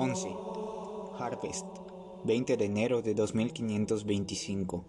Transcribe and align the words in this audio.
11. 0.00 0.28
Harvest, 1.18 1.66
20 2.22 2.56
de 2.56 2.64
enero 2.64 3.02
de 3.02 3.14
2525. 3.14 4.84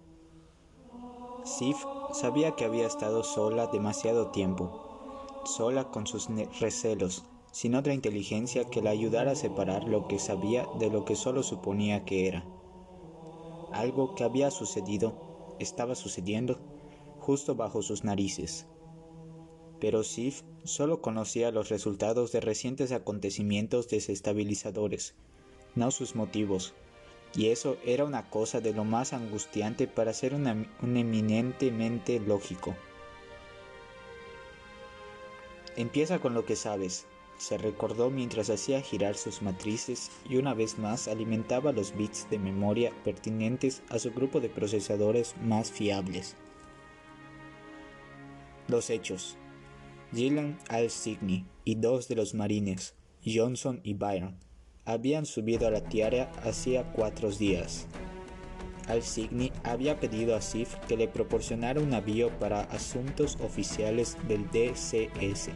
Sif 1.44 1.78
sabía 2.14 2.52
que 2.52 2.64
había 2.64 2.86
estado 2.86 3.24
sola 3.24 3.66
demasiado 3.66 4.28
tiempo, 4.28 4.70
sola 5.46 5.90
con 5.90 6.06
sus 6.06 6.28
recelos, 6.60 7.26
sin 7.52 7.74
otra 7.74 7.96
inteligencia 7.96 8.66
que 8.66 8.84
la 8.84 8.92
ayudara 8.92 9.32
a 9.32 9.36
separar 9.36 9.86
lo 9.86 10.08
que 10.08 10.20
sabía 10.20 10.68
de 10.78 10.92
lo 10.92 11.06
que 11.06 11.16
solo 11.16 11.42
suponía 11.42 12.06
que 12.06 12.28
era. 12.28 12.46
Algo 13.72 14.14
que 14.14 14.24
había 14.24 14.52
sucedido, 14.52 15.56
estaba 15.58 15.96
sucediendo, 15.96 16.60
justo 17.20 17.56
bajo 17.56 17.82
sus 17.82 18.04
narices. 18.04 18.68
Pero 19.80 20.04
Sif 20.04 20.42
solo 20.64 21.02
conocía 21.02 21.52
los 21.52 21.70
resultados 21.70 22.32
de 22.32 22.42
recientes 22.42 22.92
acontecimientos 22.92 23.88
desestabilizadores, 23.88 25.14
no 25.76 25.92
sus 25.92 26.16
motivos, 26.16 26.74
y 27.36 27.48
eso 27.48 27.78
era 27.86 28.06
una 28.06 28.30
cosa 28.30 28.60
de 28.60 28.74
lo 28.74 28.84
más 28.84 29.14
angustiante 29.14 29.88
para 29.88 30.14
ser 30.14 30.34
un 30.34 30.48
eminentemente 30.98 32.20
lógico. 32.20 32.76
Empieza 35.76 36.20
con 36.20 36.34
lo 36.34 36.46
que 36.46 36.56
sabes, 36.56 37.06
se 37.40 37.58
recordó 37.58 38.10
mientras 38.10 38.50
hacía 38.50 38.82
girar 38.82 39.16
sus 39.16 39.42
matrices 39.42 40.12
y 40.30 40.36
una 40.36 40.54
vez 40.54 40.78
más 40.78 41.08
alimentaba 41.08 41.72
los 41.72 41.96
bits 41.96 42.30
de 42.30 42.38
memoria 42.38 42.92
pertinentes 43.06 43.82
a 43.90 43.98
su 43.98 44.12
grupo 44.12 44.42
de 44.42 44.50
procesadores 44.50 45.36
más 45.42 45.72
fiables. 45.72 46.36
Los 48.68 48.90
hechos. 48.90 49.38
Gillan 50.14 50.58
Al-Signy 50.70 51.46
y 51.66 51.76
dos 51.76 52.08
de 52.08 52.16
los 52.16 52.34
marines, 52.34 52.96
Johnson 53.24 53.80
y 53.84 53.94
Byron, 53.94 54.40
habían 54.86 55.28
subido 55.28 55.68
a 55.68 55.72
la 55.72 55.82
Tierra 55.82 56.32
hacía 56.44 56.92
cuatro 56.94 57.30
días. 57.30 57.86
Al-Signy 58.88 59.52
había 59.64 60.00
pedido 60.00 60.36
a 60.36 60.42
Sif 60.42 60.76
que 60.88 60.98
le 60.98 61.08
proporcionara 61.08 61.80
un 61.80 61.92
navío 61.92 62.30
para 62.40 62.62
asuntos 62.62 63.38
oficiales 63.40 64.18
del 64.28 64.50
DCS. 64.50 65.50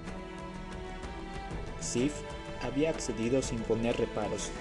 Sif 1.80 2.14
había 2.62 2.92
accedido 2.92 3.42
sin 3.42 3.60
poner 3.60 3.98
reparos, 3.98 4.52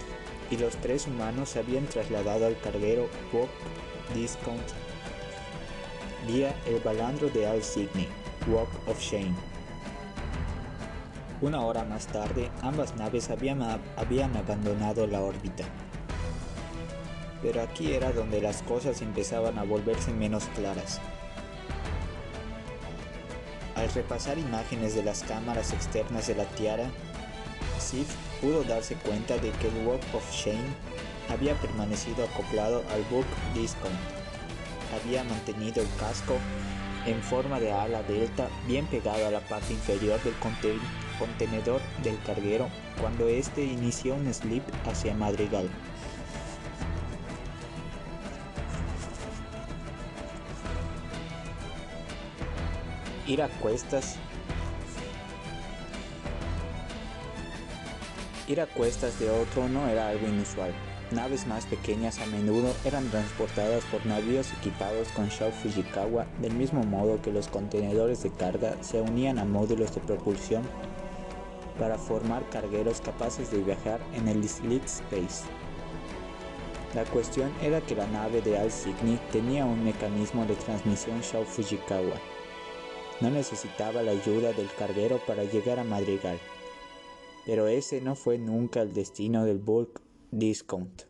y 0.50 0.56
los 0.56 0.74
tres 0.77 1.06
humanos 1.06 1.50
se 1.50 1.58
habían 1.58 1.86
trasladado 1.86 2.46
al 2.46 2.58
carguero 2.60 3.08
Bob 3.30 3.48
Discount 4.14 4.62
vía 6.27 6.54
el 6.66 6.80
balandro 6.80 7.28
de 7.28 7.46
Al-Signy, 7.46 8.08
Walk 8.48 8.70
of 8.88 8.98
Shame. 9.00 9.52
Una 11.42 11.60
hora 11.62 11.82
más 11.82 12.06
tarde, 12.06 12.52
ambas 12.62 12.94
naves 12.94 13.28
habían, 13.28 13.62
abandonado 13.62 15.08
la 15.08 15.22
órbita. 15.22 15.64
Pero 17.42 17.62
aquí 17.62 17.94
era 17.94 18.12
donde 18.12 18.40
las 18.40 18.62
cosas 18.62 19.02
empezaban 19.02 19.58
a 19.58 19.64
volverse 19.64 20.12
menos 20.12 20.44
claras. 20.54 21.00
Al 23.74 23.92
repasar 23.92 24.38
imágenes 24.38 24.94
de 24.94 25.02
las 25.02 25.24
cámaras 25.24 25.72
externas 25.72 26.28
de 26.28 26.36
la 26.36 26.44
Tierra, 26.44 26.84
Sif 27.80 28.06
pudo 28.40 28.62
darse 28.62 28.94
cuenta 28.94 29.34
de 29.34 29.50
que 29.50 29.66
el 29.66 29.84
Walk 29.84 30.02
of 30.14 30.30
Shame 30.30 30.77
había 31.28 31.54
permanecido 31.54 32.24
acoplado 32.24 32.84
al 32.94 33.02
Book 33.10 33.27
Discount. 33.52 33.98
Había 34.94 35.24
mantenido 35.24 35.82
el 35.82 35.88
casco 35.98 36.36
en 37.04 37.20
forma 37.20 37.58
de 37.58 37.72
ala 37.72 38.04
delta 38.04 38.46
bien 38.68 38.86
pegado 38.86 39.27
a 39.27 39.32
la 39.32 39.40
parte 39.40 39.72
inferior 39.72 40.22
del 40.22 40.34
contenedor 40.34 41.02
contenedor 41.22 41.80
del 42.02 42.20
carguero 42.24 42.68
cuando 43.00 43.28
éste 43.28 43.62
inició 43.62 44.16
un 44.16 44.32
slip 44.34 44.64
hacia 44.84 45.14
Madrigal. 45.14 45.68
Ir 53.28 53.40
a 53.40 53.48
cuestas 53.48 54.16
Ir 58.48 58.61
a 58.61 58.66
cuestas 58.66 59.20
de 59.20 59.30
otro 59.30 59.68
no 59.68 59.86
era 59.86 60.08
algo 60.08 60.27
inusual. 60.27 60.72
Naves 61.12 61.46
más 61.46 61.66
pequeñas 61.66 62.18
a 62.18 62.27
menudo 62.27 62.74
eran 62.84 63.08
transportadas 63.11 63.84
por 63.84 64.05
navíos 64.06 64.52
equipados 64.58 65.08
con 65.08 65.28
Shao 65.28 65.52
Fujikawa 65.52 66.27
del 66.40 66.55
mismo 66.55 66.82
modo 66.82 67.22
que 67.22 67.30
los 67.30 67.46
contenedores 67.46 68.24
de 68.24 68.32
carga 68.32 68.74
se 68.82 69.00
unían 69.00 69.38
a 69.38 69.44
módulos 69.44 69.94
de 69.94 70.00
propulsión 70.00 70.62
para 71.78 71.98
formar 71.98 72.48
cargueros 72.50 73.00
capaces 73.00 73.50
de 73.50 73.62
viajar 73.62 74.00
en 74.14 74.28
el 74.28 74.48
Sleep 74.48 74.84
Space. 74.84 75.44
La 76.94 77.05
cuestión 77.05 77.50
era 77.62 77.80
que 77.80 77.94
la 77.94 78.06
nave 78.06 78.42
de 78.42 78.58
Al 78.58 78.70
Signy 78.70 79.18
tenía 79.33 79.64
un 79.64 79.82
mecanismo 79.82 80.44
de 80.44 80.55
transmisión 80.56 81.20
Shao 81.20 81.44
Fujikawa. 81.44 82.20
No 83.20 83.30
necesitaba 83.30 84.02
la 84.02 84.11
ayuda 84.11 84.52
del 84.52 84.68
carguero 84.77 85.18
para 85.27 85.44
llegar 85.44 85.78
a 85.78 85.84
Madrigal. 85.84 86.38
Pero 87.46 87.66
ese 87.66 88.00
no 88.00 88.14
fue 88.14 88.36
nunca 88.36 88.82
el 88.82 88.92
destino 88.92 89.44
del 89.44 89.58
Bulk 89.58 90.02
Discount. 90.30 91.05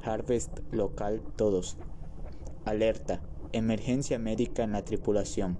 Harvest 0.03 0.59
local 0.71 1.21
todos. 1.35 1.77
Alerta. 2.65 3.21
Emergencia 3.51 4.17
médica 4.17 4.63
en 4.63 4.71
la 4.71 4.83
tripulación. 4.83 5.59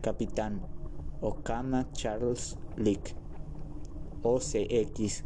Capitán. 0.00 0.62
Okama 1.20 1.90
Charles 1.92 2.56
Lick. 2.76 3.14
OCX- 4.22 5.24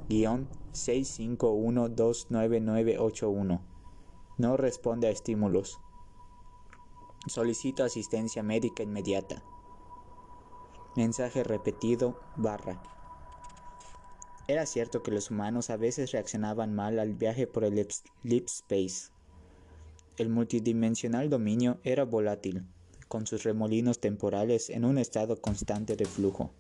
651-29981. 0.74 3.60
No 4.36 4.56
responde 4.56 5.06
a 5.06 5.10
estímulos. 5.10 5.78
Solicito 7.26 7.84
asistencia 7.84 8.42
médica 8.42 8.82
inmediata. 8.82 9.42
Mensaje 10.96 11.42
repetido 11.42 12.20
barra. 12.36 12.82
Era 14.46 14.66
cierto 14.66 15.02
que 15.02 15.10
los 15.10 15.30
humanos 15.30 15.70
a 15.70 15.78
veces 15.78 16.12
reaccionaban 16.12 16.74
mal 16.74 16.98
al 16.98 17.14
viaje 17.14 17.46
por 17.46 17.64
el 17.64 17.88
Lip 18.22 18.46
Space. 18.46 19.10
El 20.18 20.28
multidimensional 20.28 21.30
dominio 21.30 21.78
era 21.82 22.04
volátil, 22.04 22.66
con 23.08 23.26
sus 23.26 23.42
remolinos 23.42 24.00
temporales 24.00 24.68
en 24.68 24.84
un 24.84 24.98
estado 24.98 25.40
constante 25.40 25.96
de 25.96 26.04
flujo. 26.04 26.52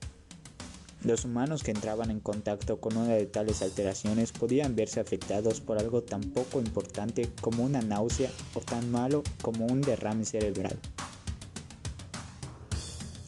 Los 1.04 1.26
humanos 1.26 1.62
que 1.62 1.70
entraban 1.70 2.10
en 2.10 2.18
contacto 2.18 2.80
con 2.80 2.96
una 2.96 3.12
de 3.12 3.26
tales 3.26 3.60
alteraciones 3.60 4.32
podían 4.32 4.74
verse 4.74 5.00
afectados 5.00 5.60
por 5.60 5.78
algo 5.78 6.02
tan 6.02 6.22
poco 6.22 6.60
importante 6.60 7.30
como 7.42 7.62
una 7.62 7.82
náusea 7.82 8.30
o 8.54 8.60
tan 8.60 8.90
malo 8.90 9.22
como 9.42 9.66
un 9.66 9.82
derrame 9.82 10.24
cerebral. 10.24 10.78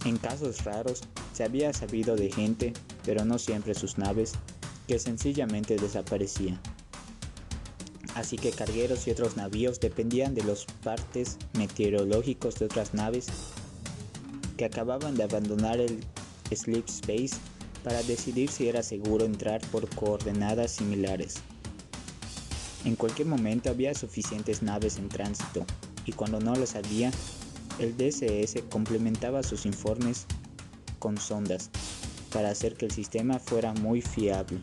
En 0.07 0.17
casos 0.17 0.65
raros 0.65 1.03
se 1.35 1.45
había 1.45 1.75
sabido 1.75 2.17
de 2.17 2.33
gente, 2.33 2.73
pero 3.05 3.27
no 3.27 3.39
siempre 3.39 3.75
sus 3.75 3.99
naves, 3.99 4.33
que 4.89 4.99
sencillamente 4.99 5.77
desaparecía. 5.77 6.59
Así 8.15 8.39
que 8.39 8.53
cargueros 8.53 9.07
y 9.07 9.11
otros 9.11 9.37
navíos 9.37 9.81
dependían 9.81 10.35
de 10.35 10.45
los 10.45 10.65
partes 10.83 11.37
meteorológicos 11.53 12.55
de 12.55 12.65
otras 12.65 12.95
naves 12.95 13.27
que 14.57 14.65
acababan 14.65 15.15
de 15.15 15.25
abandonar 15.25 15.79
el 15.79 16.03
Sleep 16.51 16.89
Space 16.89 17.37
para 17.87 18.03
decidir 18.03 18.51
si 18.51 18.67
era 18.67 18.83
seguro 18.83 19.25
entrar 19.25 19.61
por 19.71 19.89
coordenadas 19.95 20.73
similares. 20.73 21.37
En 22.85 22.97
cualquier 22.97 23.29
momento 23.29 23.71
había 23.71 23.95
suficientes 23.95 24.61
naves 24.61 24.99
en 24.99 25.09
tránsito 25.09 25.65
y 26.05 26.11
cuando 26.11 26.41
no 26.41 26.57
las 26.57 26.75
había, 26.75 27.13
el 27.79 27.97
DCS 27.97 28.65
complementaba 28.71 29.45
sus 29.45 29.67
informes 29.67 30.27
con 30.99 31.17
sondas 31.17 31.71
para 32.33 32.51
hacer 32.51 32.75
que 32.75 32.87
el 32.87 32.91
sistema 32.91 33.39
fuera 33.39 33.73
muy 33.75 34.03
fiable. 34.03 34.59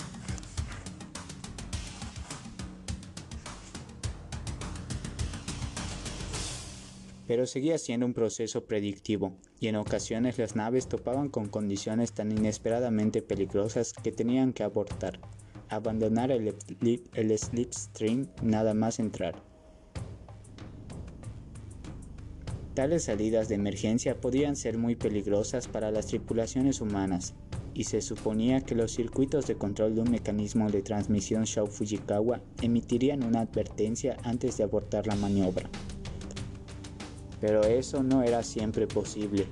Pero 7.27 7.45
seguía 7.45 7.77
siendo 7.77 8.05
un 8.05 8.13
proceso 8.13 8.65
predictivo, 8.65 9.37
y 9.59 9.67
en 9.67 9.75
ocasiones 9.75 10.37
las 10.37 10.55
naves 10.55 10.87
topaban 10.87 11.29
con 11.29 11.47
condiciones 11.47 12.11
tan 12.11 12.31
inesperadamente 12.31 13.21
peligrosas 13.21 13.93
que 13.93 14.11
tenían 14.11 14.53
que 14.53 14.63
abortar, 14.63 15.19
abandonar 15.69 16.31
el, 16.31 16.55
el 17.13 17.37
slipstream 17.37 18.27
nada 18.41 18.73
más 18.73 18.99
entrar. 18.99 19.41
Tales 22.73 23.03
salidas 23.03 23.49
de 23.49 23.55
emergencia 23.55 24.19
podían 24.19 24.55
ser 24.55 24.77
muy 24.77 24.95
peligrosas 24.95 25.67
para 25.67 25.91
las 25.91 26.07
tripulaciones 26.07 26.81
humanas, 26.81 27.35
y 27.75 27.85
se 27.85 28.01
suponía 28.01 28.61
que 28.61 28.75
los 28.75 28.91
circuitos 28.91 29.47
de 29.47 29.55
control 29.55 29.95
de 29.95 30.01
un 30.01 30.11
mecanismo 30.11 30.69
de 30.69 30.81
transmisión 30.81 31.45
Shao 31.45 31.67
Fujikawa 31.67 32.41
emitirían 32.61 33.23
una 33.23 33.41
advertencia 33.41 34.17
antes 34.23 34.57
de 34.57 34.63
abortar 34.63 35.07
la 35.07 35.15
maniobra. 35.15 35.69
Pero 37.43 37.61
eso 37.63 38.03
no 38.03 38.23
era 38.23 38.41
siempre 38.41 38.87
posible. 38.87 39.47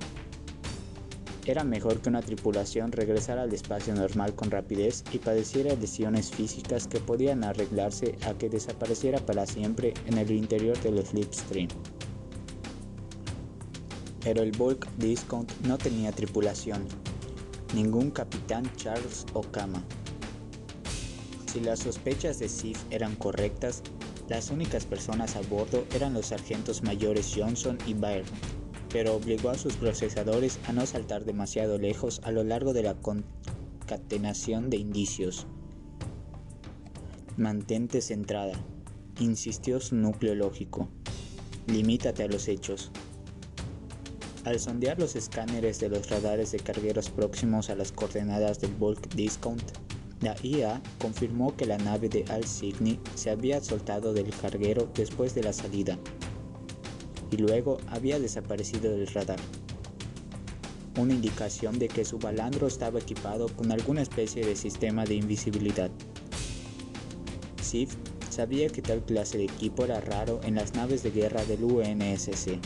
Era 1.45 1.65
mejor 1.65 1.99
que 1.99 2.07
una 2.07 2.21
tripulación 2.21 2.93
regresara 2.93 3.41
al 3.41 3.51
espacio 3.51 3.93
normal 3.93 4.33
con 4.33 4.49
rapidez 4.49 5.03
y 5.11 5.17
padeciera 5.17 5.75
lesiones 5.75 6.31
físicas 6.31 6.87
que 6.87 7.01
podían 7.01 7.43
arreglarse 7.43 8.15
a 8.25 8.33
que 8.35 8.47
desapareciera 8.47 9.19
para 9.19 9.45
siempre 9.45 9.93
en 10.05 10.17
el 10.17 10.31
interior 10.31 10.79
del 10.79 11.05
slipstream 11.05 11.67
pero 14.21 14.43
el 14.43 14.51
Bulk 14.51 14.87
Discount 14.97 15.51
no 15.65 15.77
tenía 15.77 16.11
tripulación, 16.11 16.85
ningún 17.73 18.11
capitán 18.11 18.71
Charles 18.75 19.25
Okama. 19.33 19.83
Si 21.51 21.59
las 21.59 21.79
sospechas 21.79 22.39
de 22.39 22.47
Sif 22.47 22.77
eran 22.91 23.15
correctas, 23.15 23.81
las 24.31 24.49
únicas 24.49 24.85
personas 24.85 25.35
a 25.35 25.41
bordo 25.41 25.83
eran 25.93 26.13
los 26.13 26.27
sargentos 26.27 26.83
mayores 26.83 27.33
Johnson 27.35 27.77
y 27.85 27.93
Byrne, 27.93 28.23
pero 28.89 29.15
obligó 29.15 29.49
a 29.49 29.57
sus 29.57 29.75
procesadores 29.75 30.57
a 30.69 30.71
no 30.71 30.85
saltar 30.85 31.25
demasiado 31.25 31.77
lejos 31.77 32.21
a 32.23 32.31
lo 32.31 32.45
largo 32.45 32.71
de 32.71 32.81
la 32.81 32.93
concatenación 32.93 34.69
de 34.69 34.77
indicios. 34.77 35.47
Mantente 37.35 37.99
centrada, 37.99 38.53
insistió 39.19 39.81
su 39.81 39.97
núcleo 39.97 40.33
lógico. 40.33 40.87
Limítate 41.67 42.23
a 42.23 42.27
los 42.27 42.47
hechos. 42.47 42.89
Al 44.45 44.61
sondear 44.61 44.97
los 44.97 45.17
escáneres 45.17 45.81
de 45.81 45.89
los 45.89 46.09
radares 46.09 46.53
de 46.53 46.59
cargueros 46.59 47.09
próximos 47.09 47.69
a 47.69 47.75
las 47.75 47.91
coordenadas 47.91 48.61
del 48.61 48.73
bulk 48.75 49.13
discount, 49.13 49.90
la 50.21 50.35
IA 50.43 50.81
confirmó 50.99 51.55
que 51.55 51.65
la 51.65 51.77
nave 51.77 52.09
de 52.09 52.25
Al 52.29 52.45
Signy 52.45 52.99
se 53.15 53.29
había 53.29 53.61
soltado 53.61 54.13
del 54.13 54.29
carguero 54.29 54.89
después 54.93 55.35
de 55.35 55.43
la 55.43 55.53
salida 55.53 55.97
y 57.31 57.37
luego 57.37 57.77
había 57.87 58.19
desaparecido 58.19 58.91
del 58.91 59.07
radar. 59.07 59.39
Una 60.99 61.13
indicación 61.13 61.79
de 61.79 61.87
que 61.87 62.05
su 62.05 62.19
balandro 62.19 62.67
estaba 62.67 62.99
equipado 62.99 63.47
con 63.47 63.71
alguna 63.71 64.01
especie 64.01 64.45
de 64.45 64.55
sistema 64.55 65.05
de 65.05 65.15
invisibilidad. 65.15 65.89
Sif 67.61 67.95
sabía 68.29 68.67
que 68.69 68.81
tal 68.81 69.03
clase 69.03 69.37
de 69.37 69.45
equipo 69.45 69.85
era 69.85 70.01
raro 70.01 70.41
en 70.43 70.55
las 70.55 70.73
naves 70.73 71.03
de 71.03 71.11
guerra 71.11 71.43
del 71.45 71.63
UNSC 71.63 72.59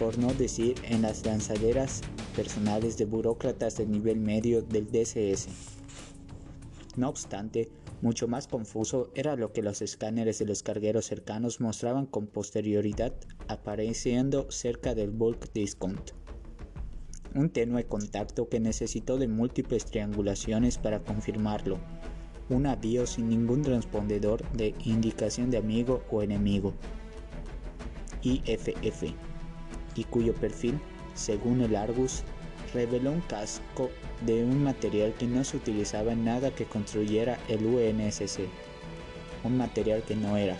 por 0.00 0.16
no 0.16 0.32
decir 0.32 0.76
en 0.84 1.02
las 1.02 1.26
lanzaderas 1.26 2.00
personales 2.34 2.96
de 2.96 3.04
burócratas 3.04 3.76
de 3.76 3.84
nivel 3.84 4.18
medio 4.18 4.62
del 4.62 4.90
DCS. 4.90 5.79
No 6.96 7.08
obstante, 7.08 7.70
mucho 8.02 8.26
más 8.26 8.48
confuso 8.48 9.10
era 9.14 9.36
lo 9.36 9.52
que 9.52 9.62
los 9.62 9.80
escáneres 9.80 10.38
de 10.38 10.46
los 10.46 10.62
cargueros 10.62 11.06
cercanos 11.06 11.60
mostraban 11.60 12.06
con 12.06 12.26
posterioridad 12.26 13.14
apareciendo 13.48 14.50
cerca 14.50 14.94
del 14.94 15.10
bulk 15.10 15.52
discount. 15.52 16.10
Un 17.34 17.50
tenue 17.50 17.84
contacto 17.84 18.48
que 18.48 18.58
necesitó 18.58 19.16
de 19.16 19.28
múltiples 19.28 19.84
triangulaciones 19.84 20.78
para 20.78 20.98
confirmarlo. 21.00 21.78
Un 22.48 22.66
avión 22.66 23.06
sin 23.06 23.28
ningún 23.28 23.62
transpondedor 23.62 24.50
de 24.52 24.74
indicación 24.84 25.50
de 25.50 25.58
amigo 25.58 26.02
o 26.10 26.22
enemigo. 26.22 26.74
IFF 28.22 29.14
y 29.94 30.04
cuyo 30.04 30.34
perfil, 30.34 30.80
según 31.14 31.60
el 31.60 31.76
Argus, 31.76 32.24
reveló 32.72 33.12
un 33.12 33.20
casco 33.22 33.90
de 34.22 34.44
un 34.44 34.62
material 34.62 35.14
que 35.18 35.26
no 35.26 35.44
se 35.44 35.56
utilizaba 35.56 36.12
en 36.12 36.24
nada 36.24 36.54
que 36.54 36.66
construyera 36.66 37.38
el 37.48 37.66
UNSC, 37.66 38.40
un 39.44 39.56
material 39.56 40.02
que 40.02 40.16
no 40.16 40.36
era, 40.36 40.56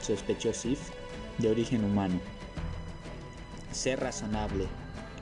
sospechó 0.00 0.52
Sif, 0.52 0.90
de 1.38 1.50
origen 1.50 1.84
humano. 1.84 2.20
Ser 3.72 4.00
razonable. 4.00 4.66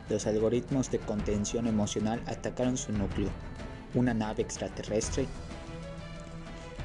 Los 0.09 0.27
algoritmos 0.27 0.91
de 0.91 0.99
contención 0.99 1.67
emocional 1.67 2.23
atacaron 2.27 2.77
su 2.77 2.93
núcleo, 2.93 3.31
una 3.95 4.13
nave 4.13 4.43
extraterrestre. 4.43 5.27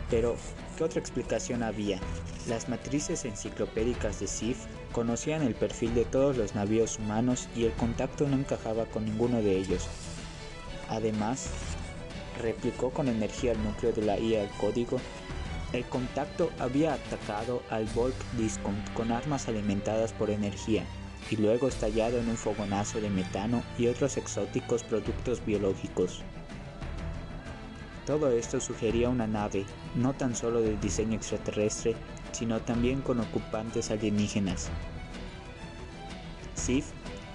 Pero, 0.10 0.38
¿qué 0.78 0.84
otra 0.84 1.00
explicación 1.00 1.64
había? 1.64 2.00
Las 2.48 2.70
matrices 2.70 3.26
enciclopédicas 3.26 4.22
de 4.22 4.28
Sif 4.28 4.60
Conocían 4.98 5.44
el 5.44 5.54
perfil 5.54 5.94
de 5.94 6.06
todos 6.06 6.38
los 6.38 6.56
navíos 6.56 6.98
humanos 6.98 7.48
y 7.56 7.66
el 7.66 7.72
contacto 7.74 8.28
no 8.28 8.36
encajaba 8.36 8.86
con 8.86 9.06
ninguno 9.06 9.44
de 9.44 9.56
ellos. 9.56 9.86
Además, 10.90 11.52
replicó 12.42 12.90
con 12.90 13.08
energía 13.08 13.52
el 13.52 13.64
núcleo 13.64 13.94
de 13.94 14.02
la 14.02 14.18
IA 14.18 14.46
el 14.46 14.50
código, 14.60 15.00
el 15.72 15.86
contacto 15.86 16.50
había 16.58 16.96
atacado 16.96 17.62
al 17.70 17.86
Volk 17.94 18.16
Discount 18.40 18.92
con 18.96 19.12
armas 19.12 19.48
alimentadas 19.48 20.14
por 20.14 20.32
energía 20.32 20.84
y 21.30 21.36
luego 21.36 21.68
estallado 21.68 22.18
en 22.18 22.30
un 22.30 22.36
fogonazo 22.36 23.00
de 23.00 23.12
metano 23.12 23.62
y 23.78 23.90
otros 23.90 24.18
exóticos 24.18 24.82
productos 24.82 25.46
biológicos. 25.46 26.24
Todo 28.08 28.32
esto 28.32 28.60
sugería 28.60 29.10
una 29.10 29.28
nave, 29.28 29.64
no 29.94 30.14
tan 30.14 30.36
solo 30.36 30.62
de 30.62 30.76
diseño 30.78 31.18
extraterrestre, 31.18 31.96
sino 32.38 32.60
también 32.60 33.02
con 33.02 33.20
ocupantes 33.20 33.90
alienígenas. 33.90 34.70
Sif 36.54 36.86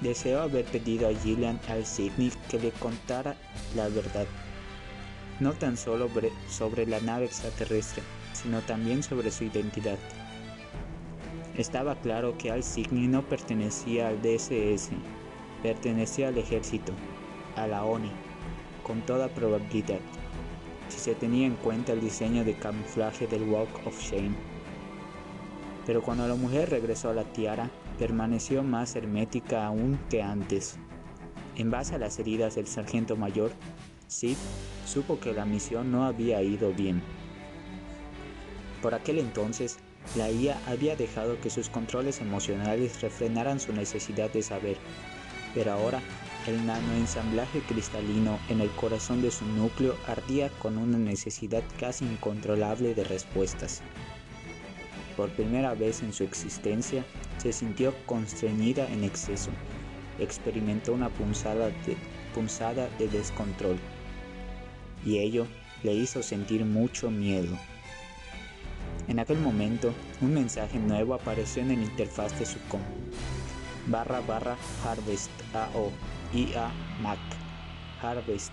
deseó 0.00 0.42
haber 0.42 0.64
pedido 0.66 1.08
a 1.08 1.14
Gillian 1.14 1.58
al 1.68 1.86
Sidney 1.86 2.32
que 2.48 2.58
le 2.58 2.70
contara 2.70 3.36
la 3.74 3.88
verdad, 3.88 4.26
no 5.40 5.52
tan 5.54 5.76
solo 5.76 6.08
sobre 6.48 6.86
la 6.86 7.00
nave 7.00 7.24
extraterrestre, 7.24 8.02
sino 8.32 8.60
también 8.60 9.02
sobre 9.02 9.30
su 9.30 9.44
identidad. 9.44 9.98
Estaba 11.56 11.96
claro 11.96 12.38
que 12.38 12.50
Al 12.50 12.62
Signy 12.62 13.08
no 13.08 13.22
pertenecía 13.22 14.08
al 14.08 14.22
DSS, 14.22 14.90
pertenecía 15.62 16.28
al 16.28 16.38
ejército, 16.38 16.92
a 17.56 17.66
la 17.66 17.84
ONI, 17.84 18.10
con 18.82 19.02
toda 19.02 19.28
probabilidad, 19.28 20.00
si 20.88 20.98
se 20.98 21.14
tenía 21.14 21.46
en 21.46 21.56
cuenta 21.56 21.92
el 21.92 22.00
diseño 22.00 22.44
de 22.44 22.54
camuflaje 22.54 23.26
del 23.26 23.42
Walk 23.42 23.86
of 23.86 24.00
Shame. 24.00 24.51
Pero 25.86 26.02
cuando 26.02 26.28
la 26.28 26.34
mujer 26.34 26.70
regresó 26.70 27.10
a 27.10 27.14
la 27.14 27.24
tiara, 27.24 27.70
permaneció 27.98 28.62
más 28.62 28.94
hermética 28.96 29.66
aún 29.66 29.98
que 30.08 30.22
antes. 30.22 30.76
En 31.56 31.70
base 31.70 31.94
a 31.94 31.98
las 31.98 32.18
heridas 32.18 32.54
del 32.54 32.66
sargento 32.66 33.16
mayor, 33.16 33.52
Sid 34.06 34.36
supo 34.86 35.18
que 35.18 35.32
la 35.32 35.44
misión 35.44 35.90
no 35.90 36.04
había 36.04 36.42
ido 36.42 36.72
bien. 36.72 37.02
Por 38.80 38.94
aquel 38.94 39.18
entonces, 39.18 39.78
la 40.16 40.30
IA 40.30 40.58
había 40.66 40.96
dejado 40.96 41.40
que 41.40 41.50
sus 41.50 41.68
controles 41.68 42.20
emocionales 42.20 43.00
refrenaran 43.00 43.60
su 43.60 43.72
necesidad 43.72 44.30
de 44.30 44.42
saber, 44.42 44.76
pero 45.54 45.72
ahora 45.72 46.00
el 46.46 46.66
nanoensamblaje 46.66 47.60
cristalino 47.60 48.38
en 48.48 48.60
el 48.60 48.70
corazón 48.70 49.22
de 49.22 49.30
su 49.30 49.44
núcleo 49.46 49.94
ardía 50.08 50.50
con 50.58 50.76
una 50.76 50.98
necesidad 50.98 51.62
casi 51.78 52.04
incontrolable 52.04 52.94
de 52.94 53.04
respuestas. 53.04 53.82
Por 55.16 55.30
primera 55.30 55.74
vez 55.74 56.02
en 56.02 56.12
su 56.12 56.24
existencia, 56.24 57.04
se 57.38 57.52
sintió 57.52 57.94
constreñida 58.06 58.90
en 58.90 59.04
exceso. 59.04 59.50
Experimentó 60.18 60.92
una 60.92 61.08
punzada 61.10 61.66
de, 61.68 61.96
punzada 62.34 62.88
de 62.98 63.08
descontrol. 63.08 63.78
Y 65.04 65.18
ello 65.18 65.46
le 65.82 65.94
hizo 65.94 66.22
sentir 66.22 66.64
mucho 66.64 67.10
miedo. 67.10 67.56
En 69.08 69.18
aquel 69.18 69.38
momento, 69.38 69.92
un 70.20 70.32
mensaje 70.32 70.78
nuevo 70.78 71.14
apareció 71.14 71.62
en 71.62 71.72
el 71.72 71.82
interfaz 71.82 72.38
de 72.38 72.46
su 72.46 72.58
com. 72.68 72.80
Barra 73.86 74.20
barra 74.20 74.56
harvest 74.84 75.30
AO 75.52 75.90
IA 76.32 76.72
Mac. 77.00 77.18
Harvest 78.00 78.52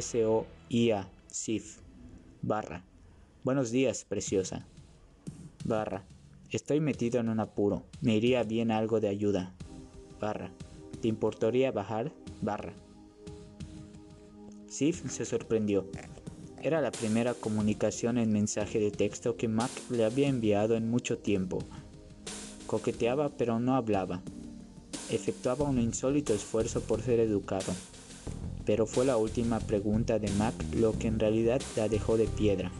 SO 0.00 0.46
IA 0.68 1.10
SIF. 1.26 1.80
Barra. 2.40 2.84
Buenos 3.44 3.70
días, 3.70 4.04
preciosa. 4.08 4.71
Barra. 5.64 6.04
Estoy 6.50 6.80
metido 6.80 7.20
en 7.20 7.28
un 7.28 7.38
apuro. 7.38 7.84
Me 8.00 8.16
iría 8.16 8.42
bien 8.42 8.72
algo 8.72 8.98
de 9.00 9.08
ayuda. 9.08 9.54
Barra. 10.20 10.50
¿Te 11.00 11.06
importaría 11.06 11.70
bajar? 11.70 12.12
Barra. 12.40 12.72
Sif 14.66 15.08
se 15.08 15.24
sorprendió. 15.24 15.86
Era 16.60 16.80
la 16.80 16.90
primera 16.90 17.34
comunicación 17.34 18.18
en 18.18 18.32
mensaje 18.32 18.80
de 18.80 18.90
texto 18.90 19.36
que 19.36 19.46
Mac 19.46 19.70
le 19.88 20.04
había 20.04 20.28
enviado 20.28 20.74
en 20.74 20.90
mucho 20.90 21.18
tiempo. 21.18 21.60
Coqueteaba 22.66 23.28
pero 23.28 23.60
no 23.60 23.76
hablaba. 23.76 24.20
Efectuaba 25.10 25.68
un 25.68 25.78
insólito 25.78 26.34
esfuerzo 26.34 26.80
por 26.80 27.02
ser 27.02 27.20
educado. 27.20 27.72
Pero 28.64 28.86
fue 28.86 29.04
la 29.04 29.16
última 29.16 29.60
pregunta 29.60 30.18
de 30.18 30.30
Mac 30.32 30.54
lo 30.74 30.98
que 30.98 31.06
en 31.06 31.20
realidad 31.20 31.62
la 31.76 31.88
dejó 31.88 32.16
de 32.16 32.26
piedra. 32.26 32.72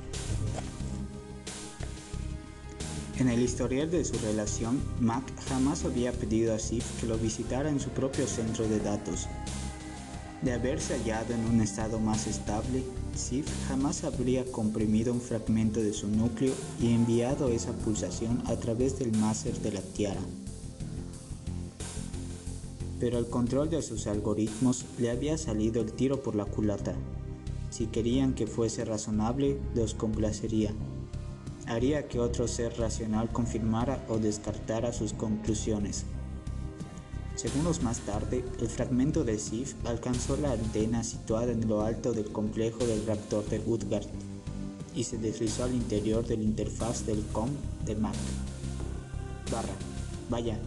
En 3.22 3.28
el 3.28 3.40
historial 3.40 3.88
de 3.88 4.04
su 4.04 4.18
relación, 4.18 4.80
Mac 4.98 5.22
jamás 5.46 5.84
había 5.84 6.10
pedido 6.10 6.56
a 6.56 6.58
Sif 6.58 6.84
que 7.00 7.06
lo 7.06 7.16
visitara 7.16 7.70
en 7.70 7.78
su 7.78 7.90
propio 7.90 8.26
centro 8.26 8.66
de 8.66 8.80
datos. 8.80 9.28
De 10.42 10.52
haberse 10.52 10.94
hallado 10.94 11.32
en 11.32 11.44
un 11.46 11.60
estado 11.60 12.00
más 12.00 12.26
estable, 12.26 12.82
Sif 13.14 13.46
jamás 13.68 14.02
habría 14.02 14.44
comprimido 14.50 15.12
un 15.12 15.20
fragmento 15.20 15.78
de 15.78 15.92
su 15.92 16.08
núcleo 16.08 16.52
y 16.80 16.92
enviado 16.92 17.48
esa 17.50 17.70
pulsación 17.70 18.42
a 18.46 18.56
través 18.56 18.98
del 18.98 19.16
máser 19.16 19.56
de 19.60 19.70
la 19.70 19.82
tiara. 19.82 20.20
Pero 22.98 23.20
el 23.20 23.28
control 23.28 23.70
de 23.70 23.82
sus 23.82 24.08
algoritmos 24.08 24.84
le 24.98 25.12
había 25.12 25.38
salido 25.38 25.80
el 25.80 25.92
tiro 25.92 26.24
por 26.24 26.34
la 26.34 26.46
culata. 26.46 26.96
Si 27.70 27.86
querían 27.86 28.34
que 28.34 28.48
fuese 28.48 28.84
razonable, 28.84 29.60
los 29.76 29.94
complacería 29.94 30.74
haría 31.66 32.08
que 32.08 32.20
otro 32.20 32.48
ser 32.48 32.78
racional 32.78 33.30
confirmara 33.30 34.04
o 34.08 34.18
descartara 34.18 34.92
sus 34.92 35.12
conclusiones. 35.12 36.04
Segundos 37.34 37.82
más 37.82 38.00
tarde, 38.00 38.44
el 38.60 38.68
fragmento 38.68 39.24
de 39.24 39.38
Sif 39.38 39.74
alcanzó 39.86 40.36
la 40.36 40.52
antena 40.52 41.02
situada 41.02 41.52
en 41.52 41.66
lo 41.66 41.82
alto 41.82 42.12
del 42.12 42.30
complejo 42.30 42.86
del 42.86 43.06
reactor 43.06 43.44
de 43.48 43.60
Utgard 43.66 44.06
y 44.94 45.04
se 45.04 45.16
deslizó 45.16 45.64
al 45.64 45.74
interior 45.74 46.26
de 46.26 46.36
la 46.36 46.42
interfaz 46.42 47.06
del 47.06 47.24
COM 47.32 47.48
de 47.86 47.96
Mac. 47.96 48.14
Barra, 49.50 49.74
vaya, 50.28 50.58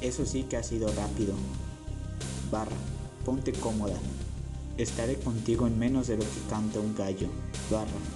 eso 0.00 0.24
sí 0.24 0.44
que 0.44 0.56
ha 0.56 0.62
sido 0.62 0.88
rápido. 0.92 1.34
Barra, 2.50 2.76
ponte 3.24 3.52
cómoda. 3.52 3.96
Estaré 4.78 5.16
contigo 5.16 5.66
en 5.66 5.78
menos 5.78 6.06
de 6.06 6.16
lo 6.16 6.22
que 6.22 6.40
canta 6.48 6.78
un 6.78 6.94
gallo. 6.94 7.28
Barra. 7.70 8.15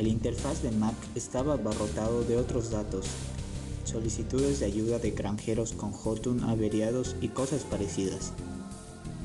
El 0.00 0.08
interfaz 0.08 0.62
de 0.62 0.70
Mac 0.70 0.94
estaba 1.14 1.52
abarrotado 1.52 2.24
de 2.24 2.38
otros 2.38 2.70
datos, 2.70 3.04
solicitudes 3.84 4.58
de 4.58 4.64
ayuda 4.64 4.98
de 4.98 5.10
granjeros 5.10 5.72
con 5.72 5.92
Jotun 5.92 6.42
averiados 6.44 7.16
y 7.20 7.28
cosas 7.28 7.64
parecidas. 7.64 8.32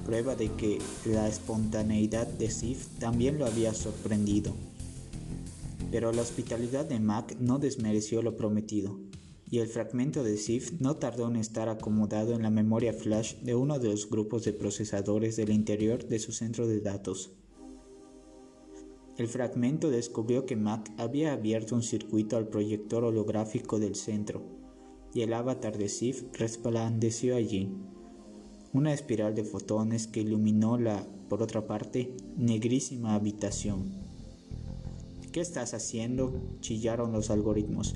Prueba 0.05 0.35
de 0.35 0.51
que 0.51 0.79
la 1.05 1.29
espontaneidad 1.29 2.27
de 2.27 2.51
Sif 2.51 2.87
también 2.99 3.39
lo 3.39 3.45
había 3.45 3.73
sorprendido. 3.73 4.53
Pero 5.91 6.11
la 6.11 6.23
hospitalidad 6.23 6.83
de 6.83 6.99
Mac 6.99 7.37
no 7.39 7.57
desmereció 7.57 8.21
lo 8.21 8.35
prometido, 8.35 8.99
y 9.49 9.59
el 9.59 9.67
fragmento 9.67 10.25
de 10.25 10.35
Sif 10.35 10.73
no 10.81 10.97
tardó 10.97 11.29
en 11.29 11.37
estar 11.37 11.69
acomodado 11.69 12.33
en 12.33 12.43
la 12.43 12.49
memoria 12.49 12.91
flash 12.91 13.35
de 13.35 13.55
uno 13.55 13.79
de 13.79 13.91
los 13.91 14.09
grupos 14.09 14.43
de 14.43 14.51
procesadores 14.51 15.37
del 15.37 15.51
interior 15.51 16.05
de 16.05 16.19
su 16.19 16.33
centro 16.33 16.67
de 16.67 16.81
datos. 16.81 17.31
El 19.17 19.29
fragmento 19.29 19.89
descubrió 19.89 20.45
que 20.45 20.57
Mac 20.57 20.91
había 20.97 21.31
abierto 21.31 21.75
un 21.75 21.83
circuito 21.83 22.35
al 22.35 22.49
proyector 22.49 23.05
holográfico 23.05 23.79
del 23.79 23.95
centro, 23.95 24.41
y 25.13 25.21
el 25.21 25.33
avatar 25.33 25.77
de 25.77 25.87
Sif 25.87 26.23
resplandeció 26.33 27.37
allí. 27.37 27.71
Una 28.73 28.93
espiral 28.93 29.33
de 29.33 29.45
fotones 29.45 30.07
que 30.07 30.19
iluminó 30.19 30.77
la, 30.77 31.07
por 31.29 31.41
otra 31.41 31.65
parte, 31.65 32.13
negrísima 32.35 33.15
habitación. 33.15 33.93
¿Qué 35.31 35.39
estás 35.39 35.73
haciendo? 35.73 36.33
chillaron 36.59 37.13
los 37.13 37.29
algoritmos. 37.29 37.95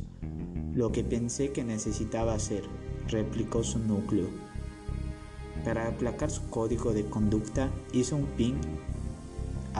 Lo 0.73 0.93
que 0.93 1.03
pensé 1.03 1.51
que 1.51 1.65
necesitaba 1.65 2.33
hacer, 2.33 2.63
replicó 3.09 3.63
su 3.63 3.79
núcleo. 3.79 4.29
Para 5.65 5.89
aplacar 5.89 6.31
su 6.31 6.49
código 6.49 6.93
de 6.93 7.03
conducta, 7.03 7.69
hizo 7.91 8.15
un 8.15 8.25
ping 8.37 8.55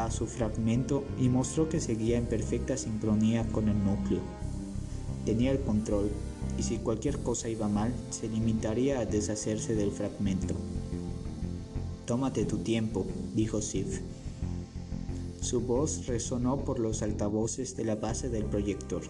a 0.06 0.12
su 0.12 0.28
fragmento 0.28 1.04
y 1.20 1.30
mostró 1.30 1.70
que 1.70 1.80
seguía 1.80 2.18
en 2.18 2.26
perfecta 2.26 2.78
sincronía 2.78 3.48
con 3.48 3.70
el 3.70 3.84
núcleo. 3.84 4.22
Tenía 5.26 5.52
el 5.52 5.60
control 5.62 6.10
y 6.58 6.64
si 6.64 6.78
cualquier 6.78 7.20
cosa 7.20 7.50
iba 7.50 7.68
mal, 7.68 7.94
se 8.10 8.28
limitaría 8.28 9.00
a 9.00 9.06
deshacerse 9.06 9.76
del 9.76 9.92
fragmento. 9.92 10.54
Tómate 12.06 12.46
tu 12.46 12.58
tiempo, 12.58 13.06
dijo 13.36 13.62
Sif. 13.62 14.02
Su 15.42 15.62
voz 15.62 16.08
resonó 16.08 16.58
por 16.64 16.80
los 16.80 17.02
altavoces 17.02 17.78
de 17.78 17.86
la 17.86 17.96
base 17.96 18.30
del 18.30 18.46
proyector. 18.46 19.04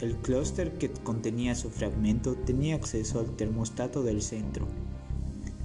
El 0.00 0.16
clúster 0.16 0.76
que 0.78 0.90
contenía 0.90 1.54
su 1.54 1.70
fragmento 1.70 2.34
tenía 2.34 2.74
acceso 2.74 3.20
al 3.20 3.36
termostato 3.36 4.02
del 4.02 4.22
centro. 4.22 4.66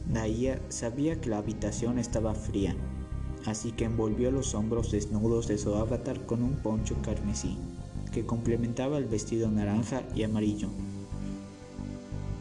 Naia 0.08 0.62
sabía 0.70 1.20
que 1.20 1.30
la 1.30 1.38
habitación 1.40 2.00
estaba 2.00 2.36
fría 2.36 2.76
así 3.50 3.72
que 3.72 3.86
envolvió 3.86 4.32
los 4.32 4.54
hombros 4.56 4.92
desnudos 4.92 5.48
de 5.48 5.58
su 5.58 5.74
avatar 5.76 6.26
con 6.26 6.44
un 6.44 6.56
poncho 6.58 6.96
carmesí, 7.04 7.58
que 8.12 8.26
complementaba 8.26 8.98
el 8.98 9.06
vestido 9.06 9.50
naranja 9.50 10.04
y 10.16 10.24
amarillo. 10.24 10.70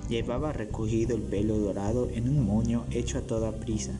Llevaba 0.08 0.52
recogido 0.52 1.16
el 1.16 1.22
pelo 1.22 1.58
dorado 1.58 2.08
en 2.12 2.28
un 2.28 2.44
moño 2.46 2.84
hecho 2.90 3.18
a 3.18 3.22
toda 3.22 3.52
prisa, 3.52 3.92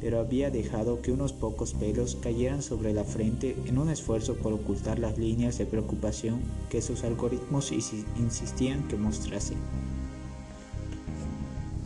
pero 0.00 0.20
había 0.20 0.50
dejado 0.50 1.00
que 1.00 1.12
unos 1.12 1.32
pocos 1.32 1.72
pelos 1.74 2.16
cayeran 2.16 2.62
sobre 2.62 2.92
la 2.92 3.04
frente 3.04 3.56
en 3.66 3.78
un 3.78 3.88
esfuerzo 3.88 4.34
por 4.36 4.52
ocultar 4.52 4.98
las 4.98 5.16
líneas 5.18 5.58
de 5.58 5.66
preocupación 5.66 6.40
que 6.68 6.82
sus 6.82 7.04
algoritmos 7.04 7.72
insistían 7.72 8.86
que 8.88 8.96
mostrase. 8.96 9.54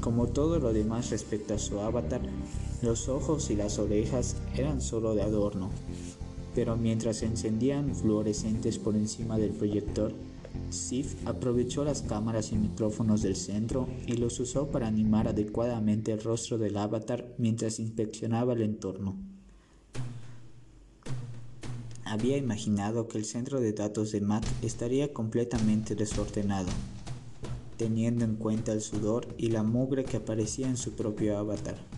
Como 0.00 0.26
todo 0.26 0.58
lo 0.58 0.72
demás 0.72 1.10
respecto 1.10 1.54
a 1.54 1.58
su 1.58 1.80
avatar, 1.80 2.22
los 2.82 3.08
ojos 3.08 3.50
y 3.50 3.56
las 3.56 3.78
orejas 3.78 4.36
eran 4.56 4.80
solo 4.80 5.14
de 5.14 5.22
adorno, 5.22 5.70
pero 6.54 6.76
mientras 6.76 7.22
encendían 7.22 7.94
fluorescentes 7.94 8.78
por 8.78 8.94
encima 8.94 9.36
del 9.36 9.50
proyector, 9.50 10.12
Sif 10.70 11.14
aprovechó 11.26 11.84
las 11.84 12.02
cámaras 12.02 12.52
y 12.52 12.56
micrófonos 12.56 13.22
del 13.22 13.36
centro 13.36 13.88
y 14.06 14.14
los 14.14 14.38
usó 14.38 14.68
para 14.68 14.86
animar 14.86 15.28
adecuadamente 15.28 16.12
el 16.12 16.22
rostro 16.22 16.58
del 16.58 16.76
avatar 16.76 17.34
mientras 17.38 17.78
inspeccionaba 17.80 18.52
el 18.52 18.62
entorno. 18.62 19.16
Había 22.04 22.38
imaginado 22.38 23.06
que 23.06 23.18
el 23.18 23.24
centro 23.24 23.60
de 23.60 23.72
datos 23.72 24.12
de 24.12 24.20
Mac 24.20 24.44
estaría 24.62 25.12
completamente 25.12 25.94
desordenado, 25.94 26.70
teniendo 27.76 28.24
en 28.24 28.36
cuenta 28.36 28.72
el 28.72 28.80
sudor 28.80 29.26
y 29.36 29.48
la 29.48 29.62
mugre 29.62 30.04
que 30.04 30.16
aparecía 30.16 30.68
en 30.68 30.78
su 30.78 30.92
propio 30.92 31.36
avatar 31.36 31.97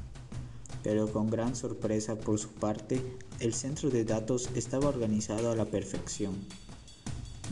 pero 0.83 1.11
con 1.13 1.31
gran 1.31 1.55
sorpresa 1.57 2.17
por 2.17 2.39
su 2.39 2.49
parte, 2.49 3.03
el 3.39 3.55
centro 3.55 3.91
de 3.91 4.05
datos 4.05 4.49
estaba 4.55 4.89
organizado 4.89 5.51
a 5.51 5.57
la 5.57 5.67
perfección. 5.67 6.35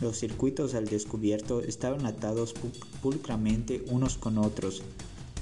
Los 0.01 0.17
circuitos 0.17 0.75
al 0.75 0.85
descubierto 0.85 1.61
estaban 1.61 2.05
atados 2.05 2.53
pulcramente 3.01 3.83
unos 3.89 4.17
con 4.17 4.37
otros 4.37 4.81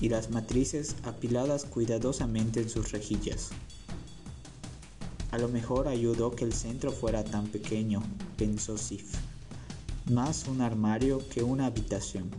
y 0.01 0.09
las 0.09 0.31
matrices 0.31 0.95
apiladas 1.03 1.65
cuidadosamente 1.65 2.61
en 2.61 2.69
sus 2.69 2.91
rejillas. 2.91 3.49
A 5.31 5.37
lo 5.37 5.49
mejor 5.49 5.87
ayudó 5.87 6.31
que 6.31 6.45
el 6.45 6.53
centro 6.53 6.91
fuera 6.91 7.23
tan 7.23 7.47
pequeño, 7.47 8.01
pensó 8.37 8.77
Sif. 8.77 9.13
Más 10.09 10.47
un 10.47 10.61
armario 10.61 11.21
que 11.29 11.43
una 11.43 11.65
habitación. 11.65 12.29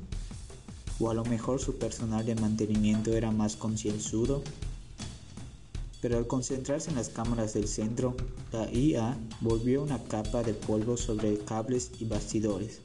O 0.98 1.10
a 1.10 1.14
lo 1.14 1.24
mejor 1.24 1.60
su 1.60 1.76
personal 1.76 2.24
de 2.24 2.34
mantenimiento 2.34 3.12
era 3.12 3.30
más 3.30 3.56
concienzudo 3.56 4.42
pero 6.00 6.16
al 6.16 6.26
concentrarse 6.26 6.90
en 6.90 6.96
las 6.96 7.08
cámaras 7.08 7.54
del 7.54 7.66
centro, 7.66 8.14
la 8.52 8.70
IA 8.72 9.16
volvió 9.40 9.82
una 9.82 10.02
capa 10.04 10.42
de 10.42 10.54
polvo 10.54 10.96
sobre 10.96 11.38
cables 11.38 11.90
y 11.98 12.04
bastidores, 12.04 12.80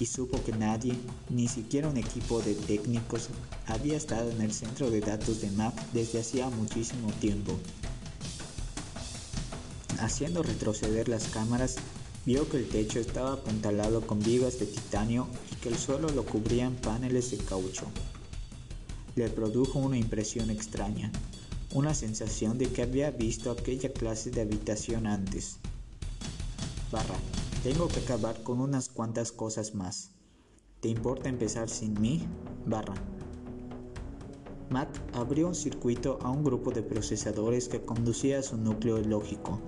y 0.00 0.06
supo 0.06 0.42
que 0.42 0.52
nadie, 0.52 0.94
ni 1.30 1.46
siquiera 1.46 1.88
un 1.88 1.96
equipo 1.96 2.40
de 2.42 2.54
técnicos, 2.54 3.28
había 3.66 3.96
estado 3.96 4.30
en 4.30 4.40
el 4.40 4.52
centro 4.52 4.90
de 4.90 5.00
datos 5.00 5.40
de 5.40 5.50
Mac 5.52 5.74
desde 5.92 6.20
hacía 6.20 6.50
muchísimo 6.50 7.12
tiempo. 7.20 7.56
Haciendo 10.00 10.42
retroceder 10.42 11.08
las 11.08 11.28
cámaras, 11.28 11.76
vio 12.26 12.48
que 12.48 12.56
el 12.56 12.68
techo 12.68 12.98
estaba 12.98 13.34
apuntalado 13.34 14.04
con 14.04 14.18
vigas 14.18 14.58
de 14.58 14.66
titanio 14.66 15.28
y 15.52 15.56
que 15.56 15.68
el 15.68 15.78
suelo 15.78 16.08
lo 16.08 16.24
cubrían 16.24 16.74
paneles 16.74 17.30
de 17.30 17.36
caucho. 17.38 17.86
Le 19.14 19.28
produjo 19.28 19.78
una 19.78 19.96
impresión 19.96 20.50
extraña 20.50 21.12
una 21.74 21.92
sensación 21.92 22.56
de 22.56 22.66
que 22.68 22.82
había 22.82 23.10
visto 23.10 23.50
aquella 23.50 23.92
clase 23.92 24.30
de 24.30 24.40
habitación 24.40 25.06
antes. 25.08 25.58
Barra, 26.90 27.16
tengo 27.64 27.88
que 27.88 27.98
acabar 28.00 28.42
con 28.44 28.60
unas 28.60 28.88
cuantas 28.88 29.32
cosas 29.32 29.74
más. 29.74 30.12
¿Te 30.80 30.88
importa 30.88 31.28
empezar 31.28 31.68
sin 31.68 32.00
mí? 32.00 32.26
Barra. 32.64 32.94
Mac 34.70 34.88
abrió 35.12 35.48
un 35.48 35.54
circuito 35.54 36.18
a 36.22 36.30
un 36.30 36.44
grupo 36.44 36.70
de 36.70 36.82
procesadores 36.82 37.68
que 37.68 37.82
conducía 37.82 38.38
a 38.38 38.42
su 38.42 38.56
núcleo 38.56 38.98
lógico. 38.98 39.60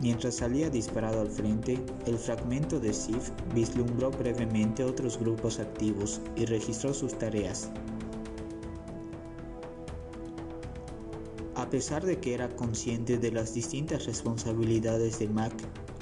Mientras 0.00 0.36
salía 0.36 0.68
disparado 0.68 1.22
al 1.22 1.30
frente, 1.30 1.82
el 2.04 2.18
fragmento 2.18 2.78
de 2.78 2.92
SIF 2.92 3.30
vislumbró 3.54 4.10
brevemente 4.10 4.84
otros 4.84 5.18
grupos 5.18 5.58
activos 5.58 6.20
y 6.36 6.44
registró 6.44 6.92
sus 6.92 7.14
tareas. 7.14 7.70
A 11.66 11.68
pesar 11.68 12.06
de 12.06 12.20
que 12.20 12.32
era 12.32 12.48
consciente 12.54 13.18
de 13.18 13.32
las 13.32 13.52
distintas 13.52 14.06
responsabilidades 14.06 15.18
de 15.18 15.26
Mac, 15.26 15.52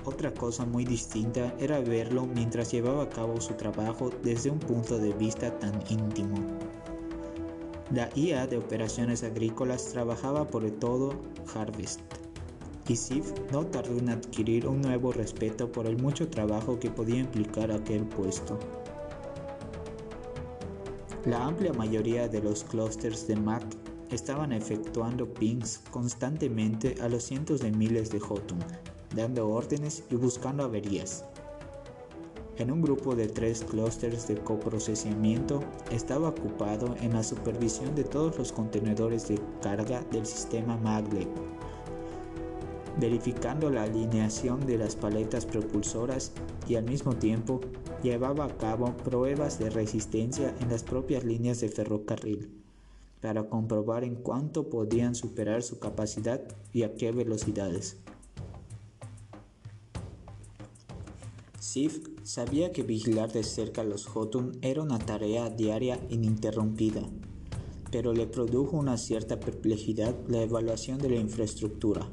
Otra 0.04 0.34
cosa 0.34 0.66
muy 0.66 0.84
distinta 0.84 1.54
era 1.58 1.80
verlo 1.80 2.26
mientras 2.26 2.70
llevaba 2.70 3.04
a 3.04 3.08
cabo 3.08 3.40
su 3.40 3.54
trabajo 3.54 4.10
desde 4.22 4.50
un 4.50 4.58
punto 4.58 4.98
de 4.98 5.14
vista 5.14 5.58
tan 5.58 5.72
íntimo. 5.88 6.36
La 7.90 8.10
IA 8.14 8.46
de 8.46 8.58
operaciones 8.58 9.24
agrícolas 9.24 9.86
trabajaba 9.86 10.46
por 10.46 10.70
todo 10.72 11.14
Harvest, 11.54 12.02
y 12.86 12.96
Sif 12.96 13.32
no 13.50 13.64
tardó 13.64 13.96
en 13.96 14.10
adquirir 14.10 14.68
un 14.68 14.82
nuevo 14.82 15.12
respeto 15.12 15.72
por 15.72 15.86
el 15.86 15.96
mucho 15.96 16.28
trabajo 16.28 16.78
que 16.78 16.90
podía 16.90 17.20
implicar 17.20 17.72
aquel 17.72 18.04
puesto. 18.04 18.58
La 21.24 21.46
amplia 21.46 21.72
mayoría 21.72 22.28
de 22.28 22.42
los 22.42 22.64
clústeres 22.64 23.26
de 23.26 23.36
Mac 23.36 23.64
estaban 24.14 24.52
efectuando 24.52 25.32
pings 25.32 25.82
constantemente 25.90 26.96
a 27.00 27.08
los 27.08 27.24
cientos 27.24 27.60
de 27.60 27.70
miles 27.70 28.10
de 28.10 28.20
Hotun 28.20 28.60
dando 29.14 29.48
órdenes 29.48 30.04
y 30.10 30.16
buscando 30.16 30.64
averías. 30.64 31.24
En 32.56 32.70
un 32.70 32.82
grupo 32.82 33.16
de 33.16 33.26
tres 33.26 33.64
clústeres 33.64 34.28
de 34.28 34.36
coprocesamiento 34.36 35.60
estaba 35.90 36.28
ocupado 36.28 36.94
en 37.00 37.14
la 37.14 37.22
supervisión 37.22 37.94
de 37.94 38.04
todos 38.04 38.38
los 38.38 38.52
contenedores 38.52 39.26
de 39.28 39.40
carga 39.60 40.02
del 40.12 40.24
sistema 40.24 40.76
Maglev, 40.76 41.28
verificando 43.00 43.70
la 43.70 43.82
alineación 43.82 44.64
de 44.66 44.78
las 44.78 44.94
paletas 44.94 45.46
propulsoras 45.46 46.32
y 46.68 46.76
al 46.76 46.84
mismo 46.84 47.16
tiempo 47.16 47.60
llevaba 48.04 48.44
a 48.44 48.56
cabo 48.56 48.96
pruebas 48.98 49.58
de 49.58 49.70
resistencia 49.70 50.54
en 50.60 50.70
las 50.70 50.84
propias 50.84 51.24
líneas 51.24 51.60
de 51.60 51.68
ferrocarril 51.68 52.63
para 53.24 53.48
comprobar 53.48 54.04
en 54.04 54.16
cuánto 54.16 54.68
podían 54.68 55.14
superar 55.14 55.62
su 55.62 55.78
capacidad 55.78 56.42
y 56.74 56.82
a 56.82 56.94
qué 56.94 57.10
velocidades. 57.10 57.96
Sif 61.58 62.06
sabía 62.22 62.70
que 62.72 62.82
vigilar 62.82 63.32
de 63.32 63.42
cerca 63.42 63.80
a 63.80 63.84
los 63.84 64.04
Jotun 64.04 64.58
era 64.60 64.82
una 64.82 64.98
tarea 64.98 65.48
diaria 65.48 65.98
ininterrumpida, 66.10 67.00
pero 67.90 68.12
le 68.12 68.26
produjo 68.26 68.76
una 68.76 68.98
cierta 68.98 69.40
perplejidad 69.40 70.14
la 70.28 70.42
evaluación 70.42 70.98
de 70.98 71.08
la 71.08 71.16
infraestructura. 71.16 72.06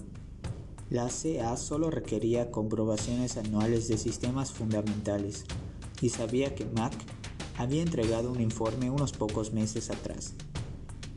La 0.90 1.10
CA 1.10 1.58
solo 1.58 1.92
requería 1.92 2.52
comprobaciones 2.52 3.36
anuales 3.36 3.90
de 3.90 3.98
sistemas 3.98 4.54
fundamentales 4.54 5.44
y 6.00 6.08
sabía 6.08 6.56
que 6.56 6.64
Mac 6.64 6.94
había 7.58 7.82
entregado 7.82 8.32
un 8.32 8.40
informe 8.40 8.90
unos 8.90 9.12
pocos 9.12 9.52
meses 9.52 9.90
atrás, 9.90 10.36